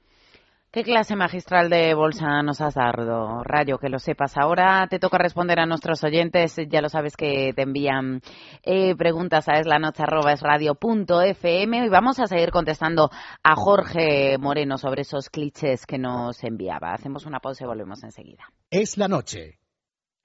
¿Qué 0.75 0.83
clase 0.83 1.15
magistral 1.15 1.69
de 1.69 1.93
bolsa 1.93 2.43
nos 2.43 2.59
has 2.59 2.73
dado, 2.73 3.41
Rayo? 3.45 3.77
Que 3.77 3.87
lo 3.87 3.97
sepas. 3.97 4.35
Ahora 4.35 4.85
te 4.89 4.99
toca 4.99 5.17
responder 5.17 5.61
a 5.61 5.65
nuestros 5.65 6.03
oyentes. 6.03 6.57
Ya 6.67 6.81
lo 6.81 6.89
sabes 6.89 7.15
que 7.15 7.53
te 7.55 7.61
envían 7.61 8.19
eh, 8.61 8.93
preguntas 8.93 9.47
a 9.47 9.53
eslanoche.esradio.fm 9.53 11.85
y 11.85 11.87
vamos 11.87 12.19
a 12.19 12.27
seguir 12.27 12.51
contestando 12.51 13.09
a 13.41 13.55
Jorge 13.55 14.37
Moreno 14.37 14.77
sobre 14.77 15.03
esos 15.03 15.29
clichés 15.29 15.85
que 15.85 15.97
nos 15.97 16.43
enviaba. 16.43 16.91
Hacemos 16.91 17.25
una 17.25 17.39
pausa 17.39 17.63
y 17.63 17.67
volvemos 17.67 18.03
enseguida. 18.03 18.43
Es 18.69 18.97
la 18.97 19.07
noche. 19.07 19.59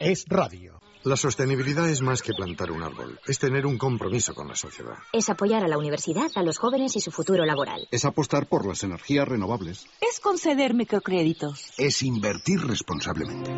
Es 0.01 0.25
radio. 0.27 0.81
La 1.05 1.15
sostenibilidad 1.15 1.87
es 1.87 2.01
más 2.01 2.23
que 2.23 2.33
plantar 2.33 2.71
un 2.71 2.83
árbol, 2.83 3.21
es 3.27 3.39
tener 3.39 3.67
un 3.67 3.77
compromiso 3.77 4.35
con 4.35 4.49
la 4.49 4.57
sociedad. 4.57 4.95
Es 5.13 5.29
apoyar 5.29 5.63
a 5.63 5.69
la 5.69 5.77
universidad, 5.77 6.31
a 6.37 6.43
los 6.43 6.57
jóvenes 6.57 6.97
y 6.97 7.03
su 7.03 7.11
futuro 7.11 7.45
laboral. 7.45 7.87
Es 7.91 8.07
apostar 8.07 8.47
por 8.47 8.67
las 8.67 8.83
energías 8.83 9.29
renovables. 9.29 9.87
Es 10.01 10.19
conceder 10.19 10.73
microcréditos. 10.73 11.75
Es 11.77 12.03
invertir 12.03 12.61
responsablemente. 12.67 13.51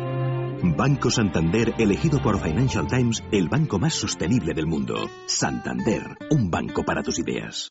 Banco 0.75 1.09
Santander, 1.09 1.75
elegido 1.77 2.21
por 2.21 2.37
Financial 2.41 2.87
Times, 2.87 3.23
el 3.31 3.47
banco 3.47 3.79
más 3.79 3.93
sostenible 3.93 4.53
del 4.53 4.67
mundo. 4.67 5.09
Santander, 5.27 6.17
un 6.29 6.51
banco 6.51 6.83
para 6.83 7.03
tus 7.03 7.19
ideas. 7.19 7.69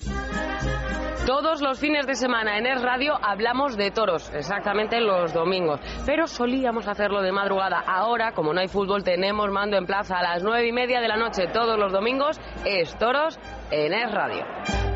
Todos 1.26 1.62
los 1.62 1.78
fines 1.78 2.06
de 2.06 2.16
semana 2.16 2.58
en 2.58 2.66
Es 2.66 2.82
Radio 2.82 3.14
hablamos 3.22 3.76
de 3.76 3.92
toros, 3.92 4.28
exactamente 4.34 5.00
los 5.00 5.32
domingos. 5.32 5.80
Pero 6.04 6.26
solíamos 6.26 6.88
hacerlo 6.88 7.22
de 7.22 7.30
madrugada. 7.30 7.84
Ahora, 7.86 8.32
como 8.32 8.52
no 8.52 8.60
hay 8.60 8.66
fútbol, 8.66 9.04
tenemos 9.04 9.48
mando 9.50 9.76
en 9.76 9.86
plaza 9.86 10.18
a 10.18 10.22
las 10.22 10.42
nueve 10.42 10.66
y 10.66 10.72
media 10.72 11.00
de 11.00 11.06
la 11.08 11.16
noche 11.16 11.46
todos 11.46 11.78
los 11.78 11.92
domingos. 11.92 12.40
Es 12.64 12.98
toros 12.98 13.38
en 13.70 13.94
Es 13.94 14.10
Radio. 14.10 14.91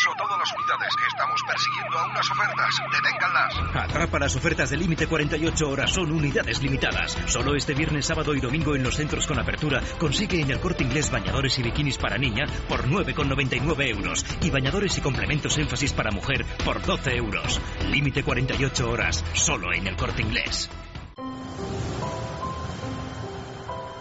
A 0.00 0.16
todas 0.16 0.38
las 0.38 0.50
unidades. 0.54 0.94
Estamos 1.08 1.42
persiguiendo 1.46 1.98
a 1.98 2.06
unas 2.06 2.30
ofertas. 2.30 2.80
Deténganlas. 2.90 3.84
Atrapa 3.84 4.18
las 4.18 4.34
ofertas 4.34 4.70
de 4.70 4.78
límite 4.78 5.06
48 5.06 5.68
horas. 5.68 5.90
Son 5.90 6.10
unidades 6.10 6.62
limitadas. 6.62 7.18
Solo 7.26 7.54
este 7.54 7.74
viernes, 7.74 8.06
sábado 8.06 8.34
y 8.34 8.40
domingo 8.40 8.74
en 8.74 8.82
los 8.82 8.96
centros 8.96 9.26
con 9.26 9.38
apertura 9.38 9.82
consigue 9.98 10.40
en 10.40 10.52
el 10.52 10.60
corte 10.60 10.84
inglés 10.84 11.10
bañadores 11.10 11.58
y 11.58 11.62
bikinis 11.62 11.98
para 11.98 12.16
niña 12.16 12.46
por 12.66 12.88
9,99 12.88 13.88
euros. 13.90 14.24
Y 14.40 14.48
bañadores 14.48 14.96
y 14.96 15.02
complementos 15.02 15.58
énfasis 15.58 15.92
para 15.92 16.10
mujer 16.10 16.46
por 16.64 16.80
12 16.80 17.16
euros. 17.16 17.60
Límite 17.90 18.24
48 18.24 18.90
horas. 18.90 19.22
Solo 19.34 19.70
en 19.74 19.86
el 19.86 19.96
corte 19.96 20.22
inglés. 20.22 20.70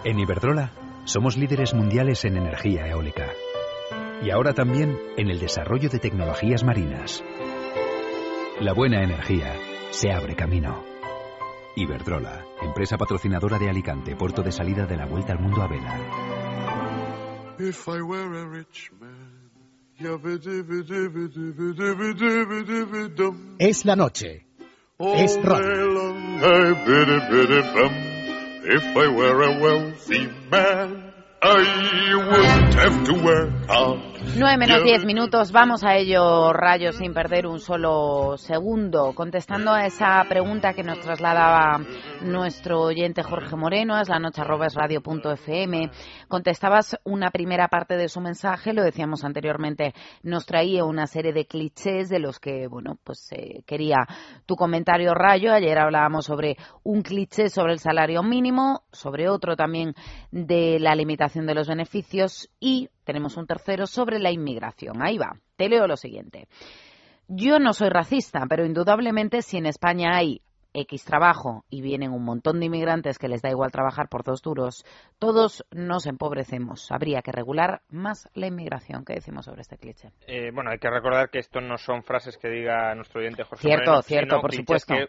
En 0.05 0.17
Iberdrola 0.17 0.71
somos 1.03 1.35
líderes 1.35 1.73
mundiales 1.73 2.23
en 2.23 2.37
energía 2.37 2.87
eólica 2.87 3.27
y 4.21 4.29
ahora 4.31 4.53
también 4.53 4.97
en 5.17 5.29
el 5.29 5.39
desarrollo 5.39 5.89
de 5.89 5.99
tecnologías 5.99 6.63
marinas. 6.63 7.23
La 8.59 8.73
buena 8.73 9.03
energía 9.03 9.55
se 9.91 10.11
abre 10.11 10.35
camino. 10.35 10.83
Iberdrola, 11.75 12.45
empresa 12.61 12.97
patrocinadora 12.97 13.57
de 13.57 13.69
Alicante, 13.69 14.15
puerto 14.15 14.41
de 14.41 14.51
salida 14.51 14.85
de 14.85 14.97
la 14.97 15.05
Vuelta 15.05 15.33
al 15.33 15.39
Mundo 15.39 15.61
a 15.61 15.67
Vela. 15.67 15.97
Es 23.59 23.85
la 23.85 23.95
noche. 23.95 24.45
Es 24.99 25.41
radio. 25.41 25.79
If 28.61 28.83
I 28.83 29.07
were 29.07 29.41
a 29.41 29.59
wealthy 29.59 30.27
man, 30.51 31.13
I 31.41 32.13
wouldn't 32.13 32.73
have 32.73 33.05
to 33.05 33.13
work 33.23 33.49
hard. 33.67 34.08
9 34.21 34.57
menos 34.57 34.83
10 34.83 35.05
minutos, 35.05 35.53
vamos 35.53 35.83
a 35.83 35.95
ello, 35.95 36.51
Rayo, 36.51 36.91
sin 36.91 37.13
perder 37.13 37.47
un 37.47 37.59
solo 37.59 38.35
segundo. 38.37 39.13
Contestando 39.15 39.71
a 39.71 39.85
esa 39.85 40.23
pregunta 40.27 40.73
que 40.73 40.83
nos 40.83 40.99
trasladaba 40.99 41.79
nuestro 42.21 42.81
oyente 42.81 43.23
Jorge 43.23 43.55
Moreno, 43.55 43.99
es 43.99 44.09
la 44.09 44.19
noche 44.19 44.43
radio.fm. 44.43 45.89
Contestabas 46.27 46.97
una 47.05 47.31
primera 47.31 47.69
parte 47.69 47.95
de 47.95 48.09
su 48.09 48.19
mensaje, 48.19 48.73
lo 48.73 48.83
decíamos 48.83 49.23
anteriormente, 49.23 49.93
nos 50.21 50.45
traía 50.45 50.83
una 50.83 51.07
serie 51.07 51.31
de 51.31 51.45
clichés 51.45 52.09
de 52.09 52.19
los 52.19 52.39
que, 52.39 52.67
bueno, 52.67 52.97
pues 53.03 53.31
eh, 53.31 53.63
quería 53.65 54.05
tu 54.45 54.55
comentario, 54.55 55.13
Rayo. 55.13 55.53
Ayer 55.53 55.79
hablábamos 55.79 56.25
sobre 56.25 56.57
un 56.83 57.03
cliché 57.03 57.49
sobre 57.49 57.71
el 57.71 57.79
salario 57.79 58.21
mínimo, 58.21 58.83
sobre 58.91 59.29
otro 59.29 59.55
también 59.55 59.93
de 60.31 60.77
la 60.79 60.93
limitación 60.93 61.45
de 61.45 61.55
los 61.55 61.69
beneficios 61.69 62.49
y 62.59 62.89
tenemos 63.09 63.37
un 63.37 63.47
tercero 63.47 63.87
sobre 63.87 64.19
la 64.19 64.29
inmigración. 64.29 65.01
Ahí 65.01 65.17
va, 65.17 65.39
te 65.55 65.67
leo 65.67 65.87
lo 65.87 65.97
siguiente. 65.97 66.47
Yo 67.27 67.57
no 67.57 67.73
soy 67.73 67.89
racista, 67.89 68.45
pero 68.47 68.67
indudablemente 68.67 69.41
si 69.41 69.57
en 69.57 69.65
España 69.65 70.11
hay 70.15 70.43
X 70.73 71.05
trabajo 71.05 71.65
y 71.71 71.81
vienen 71.81 72.11
un 72.11 72.23
montón 72.23 72.59
de 72.59 72.67
inmigrantes 72.67 73.17
que 73.17 73.27
les 73.27 73.41
da 73.41 73.49
igual 73.49 73.71
trabajar 73.71 74.09
por 74.09 74.23
dos 74.23 74.43
duros, 74.43 74.85
todos 75.17 75.65
nos 75.71 76.05
empobrecemos. 76.05 76.91
Habría 76.91 77.23
que 77.23 77.31
regular 77.31 77.81
más 77.89 78.29
la 78.35 78.45
inmigración. 78.45 79.03
¿Qué 79.05 79.13
decimos 79.13 79.45
sobre 79.45 79.61
este 79.61 79.77
cliché? 79.77 80.11
Eh, 80.27 80.51
bueno, 80.53 80.69
hay 80.69 80.77
que 80.77 80.91
recordar 80.91 81.31
que 81.31 81.39
esto 81.39 81.61
no 81.61 81.77
son 81.77 82.03
frases 82.03 82.37
que 82.37 82.49
diga 82.49 82.93
nuestro 82.93 83.21
oyente 83.21 83.43
José 83.43 83.63
Cierto, 83.63 84.01
cierto, 84.03 84.39
por 84.39 84.53
supuesto. 84.53 84.93
Que, 84.93 85.07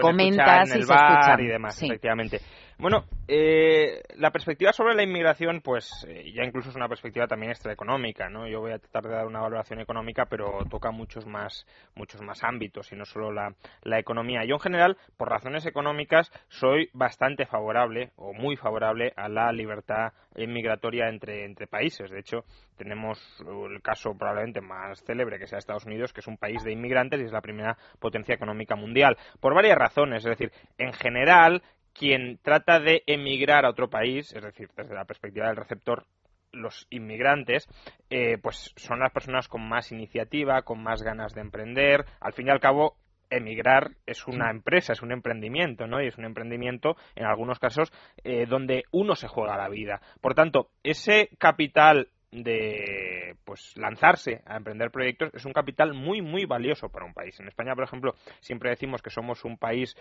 comentas 0.00 0.70
en 0.70 0.76
el 0.76 0.82
y 0.82 0.86
bar 0.86 1.40
y 1.40 1.46
demás, 1.46 1.82
efectivamente. 1.82 2.40
Bueno, 2.78 3.04
eh, 3.28 4.02
la 4.16 4.32
perspectiva 4.32 4.72
sobre 4.72 4.96
la 4.96 5.04
inmigración, 5.04 5.60
pues 5.60 6.04
eh, 6.08 6.32
ya 6.34 6.42
incluso 6.42 6.70
es 6.70 6.74
una 6.74 6.88
perspectiva 6.88 7.28
también 7.28 7.52
extraeconómica, 7.52 8.28
¿no? 8.28 8.48
Yo 8.48 8.60
voy 8.60 8.72
a 8.72 8.78
tratar 8.78 9.04
de 9.04 9.16
dar 9.16 9.26
una 9.26 9.40
valoración 9.40 9.80
económica, 9.80 10.26
pero 10.26 10.64
toca 10.68 10.90
muchos 10.90 11.24
más, 11.24 11.64
muchos 11.94 12.22
más 12.22 12.42
ámbitos 12.42 12.90
y 12.90 12.96
no 12.96 13.04
solo 13.04 13.30
la, 13.30 13.54
la 13.82 14.00
economía. 14.00 14.44
Yo 14.44 14.56
en 14.56 14.60
general, 14.60 14.96
por 15.16 15.28
razones 15.28 15.64
económicas, 15.64 16.32
soy 16.48 16.90
bastante 16.92 17.46
favorable 17.46 18.10
o 18.16 18.32
muy 18.32 18.56
favorable 18.56 19.12
a 19.16 19.28
la 19.28 19.52
libertad 19.52 20.12
inmigratoria 20.34 21.08
entre, 21.08 21.44
entre 21.44 21.68
países. 21.68 22.10
De 22.10 22.18
hecho, 22.18 22.44
tenemos 22.76 23.20
el 23.46 23.80
caso 23.80 24.16
probablemente 24.18 24.60
más 24.60 25.04
célebre 25.04 25.38
que 25.38 25.46
sea 25.46 25.58
Estados 25.58 25.86
Unidos, 25.86 26.12
que 26.12 26.20
es 26.20 26.26
un 26.26 26.38
país 26.38 26.64
de 26.64 26.72
inmigrantes 26.72 27.20
y 27.20 27.24
es 27.24 27.32
la 27.32 27.40
primera 27.40 27.76
potencia 28.00 28.34
económica 28.34 28.74
mundial. 28.74 29.16
Por 29.40 29.54
varias 29.62 29.78
razones, 29.78 30.24
es 30.24 30.30
decir, 30.36 30.52
en 30.76 30.92
general 30.92 31.62
quien 31.94 32.38
trata 32.42 32.80
de 32.80 33.04
emigrar 33.06 33.64
a 33.64 33.70
otro 33.70 33.88
país, 33.88 34.32
es 34.34 34.42
decir, 34.42 34.68
desde 34.76 34.94
la 34.94 35.04
perspectiva 35.04 35.46
del 35.46 35.56
receptor, 35.56 36.04
los 36.50 36.86
inmigrantes, 36.90 37.68
eh, 38.10 38.38
pues 38.42 38.72
son 38.76 38.98
las 38.98 39.12
personas 39.12 39.46
con 39.46 39.66
más 39.66 39.92
iniciativa, 39.92 40.62
con 40.62 40.82
más 40.82 41.02
ganas 41.02 41.32
de 41.32 41.42
emprender. 41.42 42.04
Al 42.20 42.32
fin 42.32 42.48
y 42.48 42.50
al 42.50 42.60
cabo, 42.60 42.96
emigrar 43.30 43.92
es 44.04 44.26
una 44.26 44.50
empresa, 44.50 44.92
es 44.92 45.02
un 45.02 45.12
emprendimiento, 45.12 45.86
¿no? 45.86 46.02
Y 46.02 46.08
es 46.08 46.18
un 46.18 46.24
emprendimiento, 46.24 46.96
en 47.14 47.24
algunos 47.24 47.58
casos, 47.58 47.92
eh, 48.24 48.46
donde 48.46 48.84
uno 48.90 49.14
se 49.14 49.28
juega 49.28 49.56
la 49.56 49.68
vida. 49.68 50.00
Por 50.20 50.34
tanto, 50.34 50.70
ese 50.82 51.30
capital 51.38 52.08
de 52.32 53.36
pues 53.44 53.76
lanzarse 53.76 54.40
a 54.46 54.56
emprender 54.56 54.90
proyectos 54.90 55.30
es 55.34 55.44
un 55.44 55.52
capital 55.52 55.92
muy 55.92 56.22
muy 56.22 56.46
valioso 56.46 56.88
para 56.88 57.04
un 57.04 57.12
país. 57.12 57.38
En 57.38 57.46
España, 57.46 57.74
por 57.74 57.84
ejemplo, 57.84 58.14
siempre 58.40 58.70
decimos 58.70 59.02
que 59.02 59.10
somos 59.10 59.44
un 59.44 59.58
país 59.58 59.94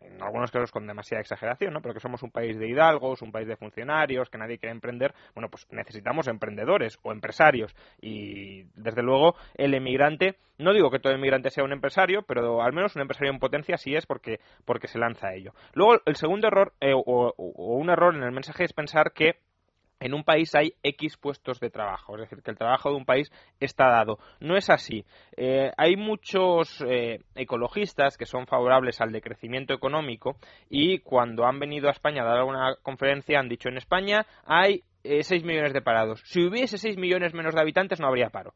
en 0.00 0.22
algunos 0.22 0.50
casos 0.50 0.70
con 0.70 0.86
demasiada 0.86 1.20
exageración, 1.20 1.72
¿no? 1.72 1.80
Pero 1.82 1.94
que 1.94 2.00
somos 2.00 2.22
un 2.22 2.30
país 2.30 2.58
de 2.58 2.68
hidalgos, 2.68 3.22
un 3.22 3.32
país 3.32 3.46
de 3.46 3.56
funcionarios, 3.56 4.30
que 4.30 4.38
nadie 4.38 4.58
quiere 4.58 4.72
emprender. 4.72 5.14
Bueno, 5.34 5.48
pues 5.50 5.66
necesitamos 5.70 6.28
emprendedores 6.28 6.98
o 7.02 7.12
empresarios 7.12 7.74
y 8.00 8.64
desde 8.74 9.02
luego 9.02 9.34
el 9.54 9.74
emigrante, 9.74 10.36
no 10.58 10.72
digo 10.72 10.90
que 10.90 10.98
todo 11.00 11.12
emigrante 11.12 11.50
sea 11.50 11.64
un 11.64 11.72
empresario, 11.72 12.22
pero 12.22 12.62
al 12.62 12.72
menos 12.72 12.96
un 12.96 13.02
empresario 13.02 13.32
en 13.32 13.38
potencia 13.38 13.76
sí 13.76 13.94
es 13.94 14.06
porque 14.06 14.40
porque 14.64 14.88
se 14.88 14.98
lanza 14.98 15.28
a 15.28 15.34
ello. 15.34 15.52
Luego 15.74 16.00
el 16.06 16.16
segundo 16.16 16.48
error 16.48 16.72
eh, 16.80 16.92
o 16.94 17.34
un 17.36 17.90
error 17.90 18.14
en 18.14 18.22
el 18.22 18.32
mensaje 18.32 18.64
es 18.64 18.72
pensar 18.72 19.12
que 19.12 19.36
en 20.00 20.14
un 20.14 20.24
país 20.24 20.54
hay 20.54 20.74
X 20.82 21.16
puestos 21.16 21.60
de 21.60 21.70
trabajo, 21.70 22.14
es 22.14 22.22
decir, 22.22 22.42
que 22.42 22.50
el 22.50 22.58
trabajo 22.58 22.90
de 22.90 22.96
un 22.96 23.04
país 23.04 23.30
está 23.60 23.88
dado. 23.88 24.18
No 24.40 24.56
es 24.56 24.70
así. 24.70 25.04
Eh, 25.36 25.70
hay 25.76 25.96
muchos 25.96 26.84
eh, 26.86 27.20
ecologistas 27.34 28.16
que 28.16 28.26
son 28.26 28.46
favorables 28.46 29.00
al 29.00 29.12
decrecimiento 29.12 29.74
económico 29.74 30.36
y 30.70 30.98
cuando 31.00 31.44
han 31.46 31.58
venido 31.58 31.88
a 31.88 31.92
España 31.92 32.22
a 32.22 32.26
dar 32.26 32.44
una 32.44 32.76
conferencia 32.82 33.40
han 33.40 33.48
dicho 33.48 33.68
en 33.68 33.76
España 33.76 34.26
hay 34.46 34.82
eh, 35.04 35.22
6 35.22 35.44
millones 35.44 35.72
de 35.72 35.82
parados. 35.82 36.22
Si 36.24 36.42
hubiese 36.42 36.78
6 36.78 36.96
millones 36.96 37.34
menos 37.34 37.54
de 37.54 37.60
habitantes 37.60 38.00
no 38.00 38.08
habría 38.08 38.30
paro. 38.30 38.52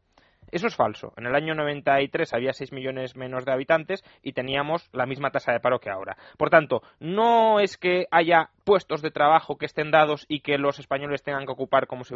Eso 0.53 0.67
es 0.67 0.77
falso. 0.77 1.15
En 1.17 1.27
el 1.27 1.35
año 1.35 1.55
93 1.55 2.35
había 2.35 2.53
6 2.53 2.73
millones 2.73 3.17
menos 3.17 3.47
de 3.47 3.53
habitantes 3.53 4.05
y 4.23 4.35
teníamos 4.35 4.89
la 4.93 5.07
misma 5.07 5.31
tasa 5.31 5.51
de 5.53 5.61
paro 5.61 5.81
que 5.81 5.91
ahora. 5.91 6.19
Por 6.37 6.51
tanto, 6.51 6.83
no 7.01 7.59
es 7.59 7.79
que 7.79 8.07
haya 8.11 8.51
puestos 8.65 9.01
de 9.01 9.11
trabajo 9.11 9.57
que 9.57 9.65
estén 9.65 9.91
dados 9.91 10.27
y 10.29 10.41
que 10.41 10.59
los 10.59 10.79
españoles 10.79 11.23
tengan 11.23 11.47
que 11.47 11.53
ocupar 11.53 11.87
como 11.87 12.05
si 12.05 12.15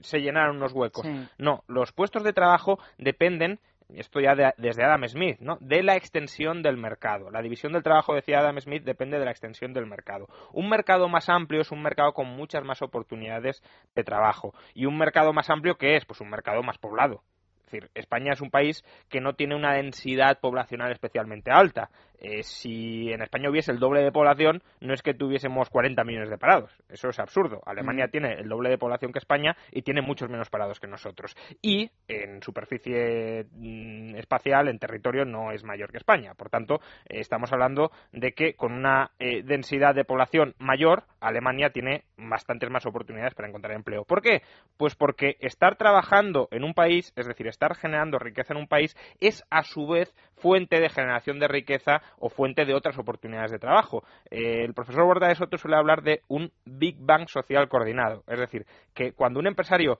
se 0.00 0.20
llenaran 0.20 0.56
unos 0.56 0.72
huecos. 0.72 1.06
No, 1.38 1.62
los 1.68 1.92
puestos 1.92 2.24
de 2.24 2.32
trabajo 2.32 2.80
dependen 2.98 3.60
esto 3.94 4.20
ya 4.20 4.34
desde 4.56 4.84
Adam 4.84 5.06
Smith, 5.06 5.38
¿no? 5.40 5.58
de 5.60 5.82
la 5.82 5.96
extensión 5.96 6.62
del 6.62 6.76
mercado. 6.78 7.30
La 7.30 7.42
división 7.42 7.72
del 7.72 7.82
trabajo, 7.82 8.14
decía 8.14 8.38
Adam 8.38 8.58
Smith, 8.58 8.84
depende 8.84 9.18
de 9.18 9.24
la 9.24 9.30
extensión 9.30 9.72
del 9.74 9.86
mercado. 9.86 10.28
Un 10.52 10.68
mercado 10.68 11.08
más 11.08 11.28
amplio 11.28 11.60
es 11.60 11.70
un 11.70 11.82
mercado 11.82 12.12
con 12.12 12.26
muchas 12.26 12.64
más 12.64 12.80
oportunidades 12.80 13.62
de 13.94 14.02
trabajo. 14.02 14.54
¿Y 14.74 14.86
un 14.86 14.96
mercado 14.96 15.32
más 15.32 15.50
amplio 15.50 15.76
qué 15.76 15.96
es? 15.96 16.06
Pues 16.06 16.20
un 16.20 16.30
mercado 16.30 16.62
más 16.62 16.78
poblado 16.78 17.22
decir, 17.72 17.90
España 17.94 18.32
es 18.32 18.40
un 18.40 18.50
país 18.50 18.84
que 19.08 19.20
no 19.20 19.34
tiene 19.34 19.54
una 19.54 19.74
densidad 19.74 20.38
poblacional 20.40 20.92
especialmente 20.92 21.50
alta. 21.50 21.90
Eh, 22.24 22.44
si 22.44 23.12
en 23.12 23.20
España 23.20 23.50
hubiese 23.50 23.72
el 23.72 23.80
doble 23.80 24.00
de 24.00 24.12
población, 24.12 24.62
no 24.80 24.94
es 24.94 25.02
que 25.02 25.12
tuviésemos 25.12 25.68
40 25.70 26.04
millones 26.04 26.30
de 26.30 26.38
parados. 26.38 26.70
Eso 26.88 27.08
es 27.08 27.18
absurdo. 27.18 27.60
Alemania 27.66 28.06
tiene 28.06 28.34
el 28.34 28.48
doble 28.48 28.70
de 28.70 28.78
población 28.78 29.12
que 29.12 29.18
España 29.18 29.56
y 29.72 29.82
tiene 29.82 30.02
muchos 30.02 30.30
menos 30.30 30.48
parados 30.48 30.78
que 30.78 30.86
nosotros. 30.86 31.34
Y 31.60 31.90
en 32.06 32.40
superficie 32.40 33.46
mm, 33.50 34.14
espacial, 34.14 34.68
en 34.68 34.78
territorio, 34.78 35.24
no 35.24 35.50
es 35.50 35.64
mayor 35.64 35.90
que 35.90 35.98
España. 35.98 36.34
Por 36.34 36.48
tanto, 36.48 36.76
eh, 37.08 37.18
estamos 37.18 37.52
hablando 37.52 37.90
de 38.12 38.32
que 38.32 38.54
con 38.54 38.72
una 38.72 39.10
eh, 39.18 39.42
densidad 39.42 39.92
de 39.96 40.04
población 40.04 40.54
mayor, 40.58 41.02
Alemania 41.18 41.70
tiene 41.70 42.04
bastantes 42.16 42.70
más 42.70 42.86
oportunidades 42.86 43.34
para 43.34 43.48
encontrar 43.48 43.74
empleo. 43.74 44.04
¿Por 44.04 44.22
qué? 44.22 44.42
Pues 44.76 44.94
porque 44.94 45.36
estar 45.40 45.76
trabajando 45.76 46.46
en 46.52 46.62
un 46.62 46.72
país, 46.72 47.12
es 47.16 47.26
decir, 47.26 47.48
estar 47.48 47.74
generando 47.74 48.20
riqueza 48.20 48.54
en 48.54 48.60
un 48.60 48.68
país, 48.68 48.96
es 49.20 49.42
a 49.50 49.64
su 49.64 49.88
vez 49.88 50.14
fuente 50.36 50.80
de 50.80 50.88
generación 50.88 51.40
de 51.40 51.48
riqueza 51.48 52.00
o 52.18 52.28
fuente 52.28 52.64
de 52.64 52.74
otras 52.74 52.98
oportunidades 52.98 53.50
de 53.50 53.58
trabajo. 53.58 54.04
Eh, 54.30 54.64
el 54.64 54.74
profesor 54.74 55.04
Borda 55.04 55.28
de 55.28 55.34
Soto 55.34 55.58
suele 55.58 55.76
hablar 55.76 56.02
de 56.02 56.22
un 56.28 56.50
Big 56.64 56.96
Bang 56.98 57.28
social 57.28 57.68
coordinado, 57.68 58.24
es 58.26 58.38
decir, 58.38 58.66
que 58.94 59.12
cuando 59.12 59.40
un 59.40 59.46
empresario 59.46 59.98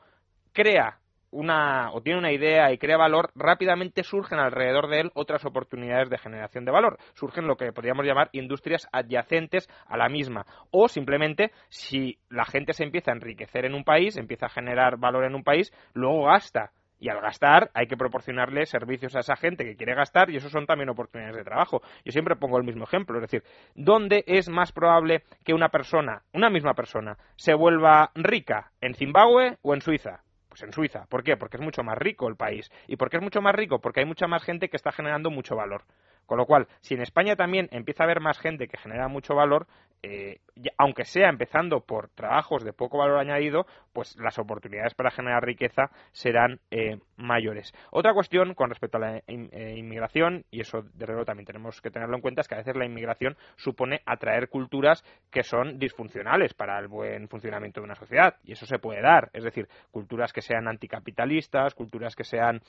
crea 0.52 0.98
una 1.32 1.90
o 1.92 2.02
tiene 2.02 2.18
una 2.18 2.30
idea 2.30 2.70
y 2.72 2.78
crea 2.78 2.96
valor, 2.96 3.32
rápidamente 3.34 4.04
surgen 4.04 4.38
alrededor 4.38 4.88
de 4.88 5.00
él 5.00 5.10
otras 5.14 5.44
oportunidades 5.44 6.10
de 6.10 6.18
generación 6.18 6.64
de 6.64 6.70
valor. 6.70 6.98
Surgen 7.14 7.46
lo 7.46 7.56
que 7.56 7.72
podríamos 7.72 8.06
llamar 8.06 8.28
industrias 8.32 8.86
adyacentes 8.92 9.68
a 9.86 9.96
la 9.96 10.08
misma. 10.08 10.46
O 10.70 10.88
simplemente, 10.88 11.50
si 11.68 12.18
la 12.28 12.44
gente 12.44 12.74
se 12.74 12.84
empieza 12.84 13.10
a 13.10 13.14
enriquecer 13.14 13.64
en 13.64 13.74
un 13.74 13.82
país, 13.82 14.16
empieza 14.16 14.46
a 14.46 14.50
generar 14.50 14.98
valor 14.98 15.24
en 15.24 15.34
un 15.34 15.42
país, 15.42 15.72
luego 15.94 16.26
gasta 16.26 16.70
y 17.02 17.08
al 17.08 17.20
gastar 17.20 17.72
hay 17.74 17.88
que 17.88 17.96
proporcionarle 17.96 18.64
servicios 18.64 19.16
a 19.16 19.20
esa 19.20 19.34
gente 19.34 19.64
que 19.64 19.74
quiere 19.74 19.96
gastar 19.96 20.30
y 20.30 20.36
eso 20.36 20.48
son 20.48 20.66
también 20.66 20.88
oportunidades 20.88 21.36
de 21.36 21.42
trabajo. 21.42 21.82
Yo 22.04 22.12
siempre 22.12 22.36
pongo 22.36 22.58
el 22.58 22.64
mismo 22.64 22.84
ejemplo, 22.84 23.16
es 23.16 23.22
decir, 23.22 23.42
¿dónde 23.74 24.22
es 24.28 24.48
más 24.48 24.70
probable 24.70 25.24
que 25.44 25.52
una 25.52 25.70
persona, 25.70 26.22
una 26.32 26.48
misma 26.48 26.74
persona, 26.74 27.18
se 27.34 27.54
vuelva 27.54 28.12
rica? 28.14 28.70
¿En 28.80 28.94
Zimbabue 28.94 29.58
o 29.62 29.74
en 29.74 29.80
Suiza? 29.80 30.22
Pues 30.48 30.62
en 30.62 30.72
Suiza. 30.72 31.06
¿Por 31.08 31.24
qué? 31.24 31.36
Porque 31.36 31.56
es 31.56 31.62
mucho 31.62 31.82
más 31.82 31.98
rico 31.98 32.28
el 32.28 32.36
país. 32.36 32.70
¿Y 32.86 32.96
por 32.96 33.10
qué 33.10 33.16
es 33.16 33.22
mucho 33.22 33.42
más 33.42 33.56
rico? 33.56 33.80
Porque 33.80 33.98
hay 33.98 34.06
mucha 34.06 34.28
más 34.28 34.44
gente 34.44 34.68
que 34.68 34.76
está 34.76 34.92
generando 34.92 35.28
mucho 35.28 35.56
valor. 35.56 35.82
Con 36.32 36.38
lo 36.38 36.46
cual, 36.46 36.66
si 36.80 36.94
en 36.94 37.02
España 37.02 37.36
también 37.36 37.68
empieza 37.72 38.04
a 38.04 38.06
haber 38.06 38.20
más 38.20 38.38
gente 38.38 38.66
que 38.66 38.78
genera 38.78 39.06
mucho 39.06 39.34
valor, 39.34 39.66
eh, 40.04 40.40
aunque 40.78 41.04
sea 41.04 41.28
empezando 41.28 41.80
por 41.80 42.08
trabajos 42.08 42.64
de 42.64 42.72
poco 42.72 42.98
valor 42.98 43.18
añadido, 43.18 43.66
pues 43.92 44.16
las 44.18 44.36
oportunidades 44.38 44.94
para 44.94 45.12
generar 45.12 45.44
riqueza 45.44 45.90
serán 46.10 46.58
eh, 46.72 46.98
mayores. 47.16 47.72
Otra 47.92 48.12
cuestión 48.12 48.54
con 48.54 48.70
respecto 48.70 48.96
a 48.96 49.00
la 49.00 49.18
eh, 49.18 49.74
inmigración, 49.76 50.44
y 50.50 50.60
eso 50.60 50.82
de 50.94 51.06
luego 51.06 51.24
también 51.24 51.46
tenemos 51.46 51.80
que 51.80 51.90
tenerlo 51.90 52.16
en 52.16 52.20
cuenta, 52.22 52.40
es 52.40 52.48
que 52.48 52.56
a 52.56 52.58
veces 52.58 52.74
la 52.74 52.84
inmigración 52.84 53.36
supone 53.56 54.00
atraer 54.04 54.48
culturas 54.48 55.04
que 55.30 55.44
son 55.44 55.78
disfuncionales 55.78 56.52
para 56.52 56.80
el 56.80 56.88
buen 56.88 57.28
funcionamiento 57.28 57.80
de 57.80 57.84
una 57.84 57.94
sociedad, 57.94 58.36
y 58.42 58.52
eso 58.52 58.66
se 58.66 58.80
puede 58.80 59.02
dar, 59.02 59.30
es 59.32 59.44
decir, 59.44 59.68
culturas 59.92 60.32
que 60.32 60.42
sean 60.42 60.66
anticapitalistas, 60.66 61.74
culturas 61.74 62.16
que 62.16 62.24
sean 62.24 62.60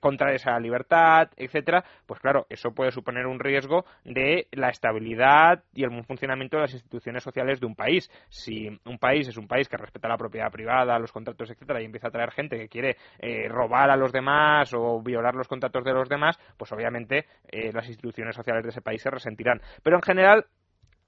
contrarias 0.00 0.46
a 0.46 0.52
la 0.52 0.60
libertad, 0.60 1.28
etcétera, 1.36 1.84
pues 2.06 2.20
claro, 2.20 2.43
eso 2.48 2.72
puede 2.72 2.90
suponer 2.90 3.26
un 3.26 3.38
riesgo 3.38 3.84
de 4.04 4.48
la 4.52 4.70
estabilidad 4.70 5.62
y 5.74 5.84
el 5.84 5.90
buen 5.90 6.04
funcionamiento 6.04 6.56
de 6.56 6.62
las 6.62 6.74
instituciones 6.74 7.22
sociales 7.22 7.60
de 7.60 7.66
un 7.66 7.74
país. 7.74 8.10
Si 8.28 8.68
un 8.84 8.98
país 8.98 9.28
es 9.28 9.36
un 9.36 9.48
país 9.48 9.68
que 9.68 9.76
respeta 9.76 10.08
la 10.08 10.16
propiedad 10.16 10.50
privada, 10.50 10.98
los 10.98 11.12
contratos, 11.12 11.50
etcétera, 11.50 11.80
y 11.80 11.84
empieza 11.84 12.08
a 12.08 12.10
traer 12.10 12.30
gente 12.30 12.58
que 12.58 12.68
quiere 12.68 12.96
eh, 13.18 13.48
robar 13.48 13.90
a 13.90 13.96
los 13.96 14.12
demás 14.12 14.72
o 14.74 15.00
violar 15.02 15.34
los 15.34 15.48
contratos 15.48 15.84
de 15.84 15.92
los 15.92 16.08
demás, 16.08 16.38
pues 16.56 16.72
obviamente 16.72 17.26
eh, 17.48 17.72
las 17.72 17.88
instituciones 17.88 18.36
sociales 18.36 18.62
de 18.62 18.70
ese 18.70 18.82
país 18.82 19.02
se 19.02 19.10
resentirán. 19.10 19.60
Pero 19.82 19.96
en 19.96 20.02
general, 20.02 20.46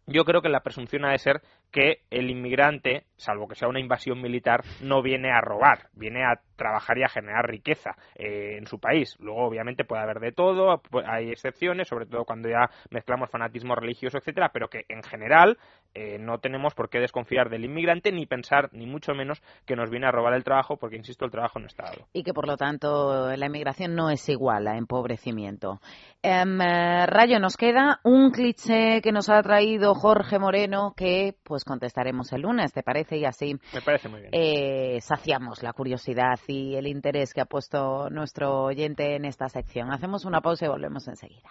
yo 0.07 0.25
creo 0.25 0.41
que 0.41 0.49
la 0.49 0.61
presunción 0.61 1.05
ha 1.05 1.11
de 1.11 1.19
ser 1.19 1.43
que 1.73 2.03
el 2.11 2.31
inmigrante, 2.31 3.07
salvo 3.17 3.49
que 3.49 3.57
sea 3.57 3.69
una 3.69 3.81
invasión 3.81 4.23
militar, 4.23 4.63
no 4.81 5.03
viene 5.03 5.33
a 5.33 5.41
robar, 5.41 5.89
viene 5.95 6.25
a 6.25 6.41
trabajar 6.57 6.99
y 6.99 7.05
a 7.05 7.09
generar 7.09 7.47
riqueza 7.49 7.97
eh, 8.15 8.57
en 8.59 8.67
su 8.67 8.79
país. 8.79 9.17
Luego, 9.21 9.47
obviamente, 9.47 9.85
puede 9.85 10.03
haber 10.03 10.21
de 10.21 10.33
todo, 10.33 10.83
hay 11.07 11.31
excepciones, 11.31 11.89
sobre 11.89 12.07
todo 12.07 12.25
cuando 12.25 12.49
ya 12.49 12.69
mezclamos 12.91 13.31
fanatismo 13.31 13.75
religioso, 13.75 14.19
etcétera, 14.19 14.51
pero 14.53 14.69
que 14.69 14.85
en 14.89 15.03
general 15.03 15.59
eh, 15.95 16.19
no 16.19 16.39
tenemos 16.39 16.75
por 16.75 16.91
qué 16.91 16.99
desconfiar 16.99 17.49
del 17.49 17.65
inmigrante 17.65 18.13
ni 18.13 18.27
pensar, 18.27 18.69
ni 18.73 18.87
mucho 18.87 19.15
menos, 19.15 19.43
que 19.65 19.77
nos 19.77 19.91
viene 19.91 20.07
a 20.07 20.11
robar 20.11 20.35
el 20.35 20.45
trabajo, 20.45 20.77
porque, 20.77 20.97
insisto, 20.97 21.25
el 21.25 21.31
trabajo 21.31 21.59
no 21.59 21.67
está 21.67 21.85
dado. 21.85 22.07
Y 22.13 22.23
que, 22.23 22.35
por 22.35 22.47
lo 22.47 22.57
tanto, 22.57 23.35
la 23.35 23.47
inmigración 23.47 23.95
no 23.95 24.11
es 24.11 24.29
igual 24.29 24.67
a 24.69 24.77
empobrecimiento. 24.77 25.81
Em, 26.23 26.61
eh, 26.61 27.07
Rayo, 27.07 27.39
nos 27.39 27.57
queda 27.57 28.01
un 28.05 28.31
cliché 28.31 29.01
que 29.01 29.13
nos 29.13 29.29
ha 29.29 29.41
traído 29.43 29.95
Jorge 29.95 30.39
Moreno 30.39 30.93
que, 30.97 31.35
pues, 31.43 31.65
contestaremos 31.65 32.33
el 32.33 32.43
lunes, 32.43 32.73
¿te 32.73 32.83
parece? 32.83 33.17
Y 33.17 33.25
así 33.25 33.55
Me 33.73 33.81
parece 33.81 34.09
muy 34.09 34.21
bien. 34.21 34.31
Eh, 34.33 35.01
saciamos 35.01 35.63
la 35.63 35.73
curiosidad 35.73 36.37
y 36.49 36.77
el 36.77 36.87
interés 36.87 37.35
que 37.35 37.41
ha 37.41 37.47
puesto 37.47 38.11
nuestro 38.11 38.65
oyente 38.65 39.17
en 39.17 39.25
esta 39.25 39.49
sección. 39.49 39.91
Hacemos 39.91 40.25
una 40.25 40.41
pausa 40.41 40.67
y 40.67 40.69
volvemos 40.69 41.07
enseguida. 41.09 41.43